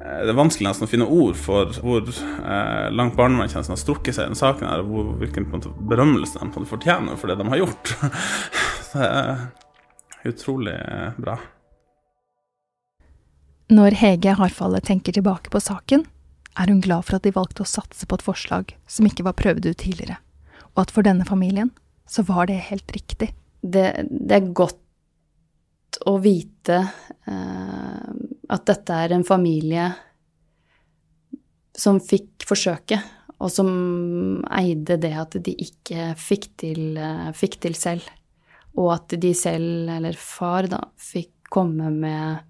Eh, 0.00 0.20
det 0.24 0.32
er 0.32 0.38
vanskelig 0.38 0.70
nesten 0.70 0.86
å 0.86 0.90
finne 0.90 1.08
ord 1.08 1.36
for 1.38 1.72
hvor 1.84 2.06
eh, 2.08 2.86
langt 2.94 3.16
barnevernstjenesten 3.18 3.74
har 3.74 3.80
strukket 3.80 4.16
seg 4.16 4.24
i 4.24 4.30
denne 4.30 4.40
saken, 4.40 4.68
her, 4.70 4.84
og 4.84 4.92
hvor, 4.92 5.10
hvilken 5.20 5.48
berømmelse 5.90 6.40
de 6.40 6.68
fortjener 6.68 7.18
for 7.20 7.30
det 7.30 7.40
de 7.40 7.48
har 7.52 7.62
gjort. 7.64 7.92
det 8.94 9.08
er 9.08 10.30
utrolig 10.30 10.76
bra. 11.20 11.36
Når 13.70 13.94
Hege 14.00 14.32
Harfalle 14.40 14.80
tenker 14.82 15.14
tilbake 15.14 15.52
på 15.52 15.60
saken, 15.62 16.08
er 16.58 16.72
hun 16.72 16.80
glad 16.82 17.06
for 17.06 17.20
at 17.20 17.26
de 17.26 17.34
valgte 17.36 17.62
å 17.62 17.68
satse 17.68 18.08
på 18.08 18.16
et 18.18 18.24
forslag 18.26 18.72
som 18.90 19.06
ikke 19.06 19.24
var 19.28 19.36
prøvd 19.38 19.68
ut 19.68 19.78
tidligere, 19.84 20.16
og 20.74 20.86
at 20.86 20.94
for 20.94 21.06
denne 21.06 21.28
familien 21.28 21.70
så 22.10 22.24
var 22.26 22.48
det 22.50 22.58
helt 22.72 22.90
riktig 22.90 23.30
det, 23.60 23.86
det 24.08 24.36
er 24.36 24.52
godt 24.56 26.00
å 26.06 26.16
vite 26.22 26.78
eh, 27.26 28.10
at 28.50 28.66
dette 28.68 29.00
er 29.04 29.14
en 29.14 29.26
familie 29.26 29.88
som 31.76 32.00
fikk 32.02 32.44
forsøket, 32.48 33.00
og 33.40 33.52
som 33.52 33.70
eide 34.52 34.98
det 35.00 35.12
at 35.16 35.38
de 35.44 35.54
ikke 35.64 36.12
fikk 36.20 36.50
til, 36.60 36.96
eh, 36.98 37.30
fikk 37.36 37.60
til 37.64 37.76
selv. 37.78 38.06
Og 38.78 38.92
at 38.94 39.16
de 39.20 39.32
selv, 39.34 39.88
eller 39.90 40.16
far, 40.18 40.68
da, 40.70 40.82
fikk 41.00 41.50
komme 41.50 41.90
med 41.90 42.46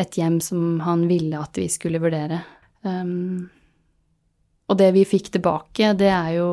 et 0.00 0.16
hjem 0.18 0.40
som 0.42 0.80
han 0.82 1.06
ville 1.06 1.38
at 1.38 1.60
vi 1.60 1.68
skulle 1.70 2.00
vurdere. 2.02 2.40
Um, 2.82 3.46
og 4.66 4.78
det 4.80 4.90
vi 4.96 5.04
fikk 5.06 5.30
tilbake, 5.36 5.92
det 5.94 6.10
er 6.10 6.32
jo 6.40 6.48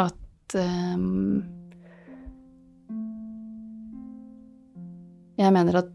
at 0.00 0.56
um, 0.56 1.42
Jeg 5.36 5.52
mener 5.52 5.82
at 5.82 5.92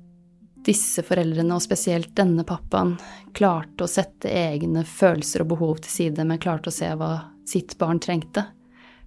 disse 0.66 1.04
foreldrene, 1.06 1.54
og 1.56 1.62
spesielt 1.64 2.16
denne 2.18 2.44
pappaen, 2.46 2.98
klarte 3.34 3.84
å 3.86 3.88
sette 3.90 4.30
egne 4.30 4.84
følelser 4.86 5.42
og 5.44 5.48
behov 5.56 5.78
til 5.82 5.92
side, 5.92 6.26
men 6.28 6.40
klarte 6.42 6.70
å 6.70 6.76
se 6.76 6.96
hva 6.98 7.22
sitt 7.50 7.78
barn 7.82 8.00
trengte. 8.02 8.42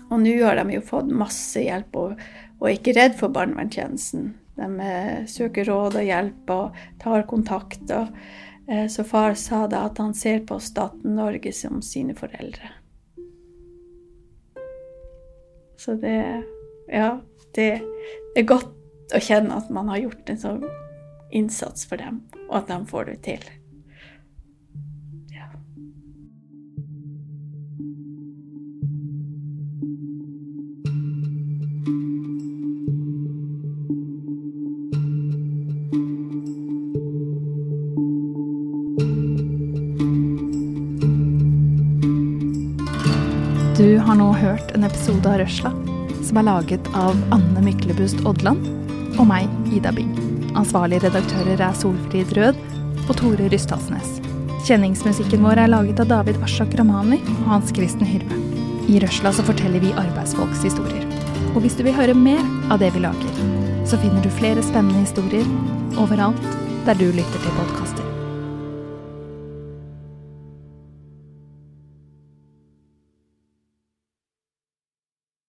Og 0.09 0.20
nå 0.20 0.37
har 0.42 0.59
de 0.61 0.76
jo 0.76 0.85
fått 0.85 1.11
masse 1.12 1.61
hjelp 1.62 1.96
og, 1.98 2.22
og 2.61 2.68
er 2.68 2.76
ikke 2.76 2.94
redd 2.96 3.18
for 3.18 3.33
barnevernstjenesten. 3.35 4.33
De 4.61 4.68
eh, 4.85 5.24
søker 5.31 5.68
råd 5.68 5.96
og 6.00 6.07
hjelp 6.07 6.52
og 6.52 6.83
tar 7.02 7.26
kontakt. 7.31 7.85
Og, 7.96 8.12
eh, 8.68 8.87
så 8.92 9.05
far 9.09 9.37
sa 9.40 9.64
da 9.70 9.87
at 9.88 10.00
han 10.02 10.14
ser 10.16 10.44
på 10.48 10.61
staten 10.61 11.16
Norge 11.16 11.55
som 11.57 11.81
sine 11.85 12.16
foreldre. 12.18 12.74
Så 15.81 15.96
det 16.00 16.44
Ja, 16.92 17.20
det 17.57 17.81
er 18.37 18.44
godt 18.44 19.14
å 19.14 19.20
kjenne 19.22 19.57
at 19.57 19.70
man 19.72 19.88
har 19.88 20.02
gjort 20.02 20.28
en 20.28 20.40
sånn 20.40 20.64
innsats 21.33 21.87
for 21.88 21.96
dem, 21.96 22.20
og 22.50 22.59
at 22.59 22.68
de 22.68 22.78
får 22.90 23.09
det 23.09 23.18
til. 23.24 23.44
Har 44.07 44.19
nå 44.19 44.33
hørt 44.35 44.73
en 44.75 44.85
episode 44.85 45.29
av 45.29 45.38
Røsla 45.41 45.71
som 46.23 46.38
er 46.41 46.47
laget 46.47 46.88
av 46.97 47.19
Anne 47.35 47.62
Myklebust 47.65 48.23
Odland 48.29 48.67
og 49.21 49.27
meg, 49.29 49.51
Ida 49.75 49.93
Bing. 49.95 50.11
Ansvarlige 50.59 51.07
redaktører 51.07 51.61
er 51.61 51.77
Solfrid 51.77 52.33
Rød 52.37 52.59
og 53.09 53.15
Tore 53.19 53.49
Rystalsnes. 53.53 54.19
Kjenningsmusikken 54.67 55.43
vår 55.45 55.65
er 55.65 55.73
laget 55.73 56.01
av 56.03 56.11
David 56.12 56.38
Ashak 56.47 56.75
Ramani 56.79 57.19
og 57.37 57.49
Hans 57.51 57.73
Kristen 57.75 58.07
Hyrve. 58.07 58.38
I 58.91 59.01
Røsla 59.03 59.33
så 59.35 59.45
forteller 59.47 59.83
vi 59.83 59.95
arbeidsfolks 59.95 60.65
historier. 60.67 61.07
Og 61.53 61.62
hvis 61.65 61.77
du 61.79 61.85
vil 61.87 61.97
høre 61.97 62.17
mer 62.17 62.43
av 62.73 62.81
det 62.83 62.93
vi 62.95 63.05
lager, 63.05 63.43
så 63.87 63.99
finner 64.01 64.23
du 64.25 64.31
flere 64.38 64.65
spennende 64.65 65.05
historier 65.05 65.47
overalt 66.01 66.49
der 66.87 66.99
du 66.99 67.11
lytter 67.11 67.43
til 67.43 67.59
podkaster. 67.59 68.02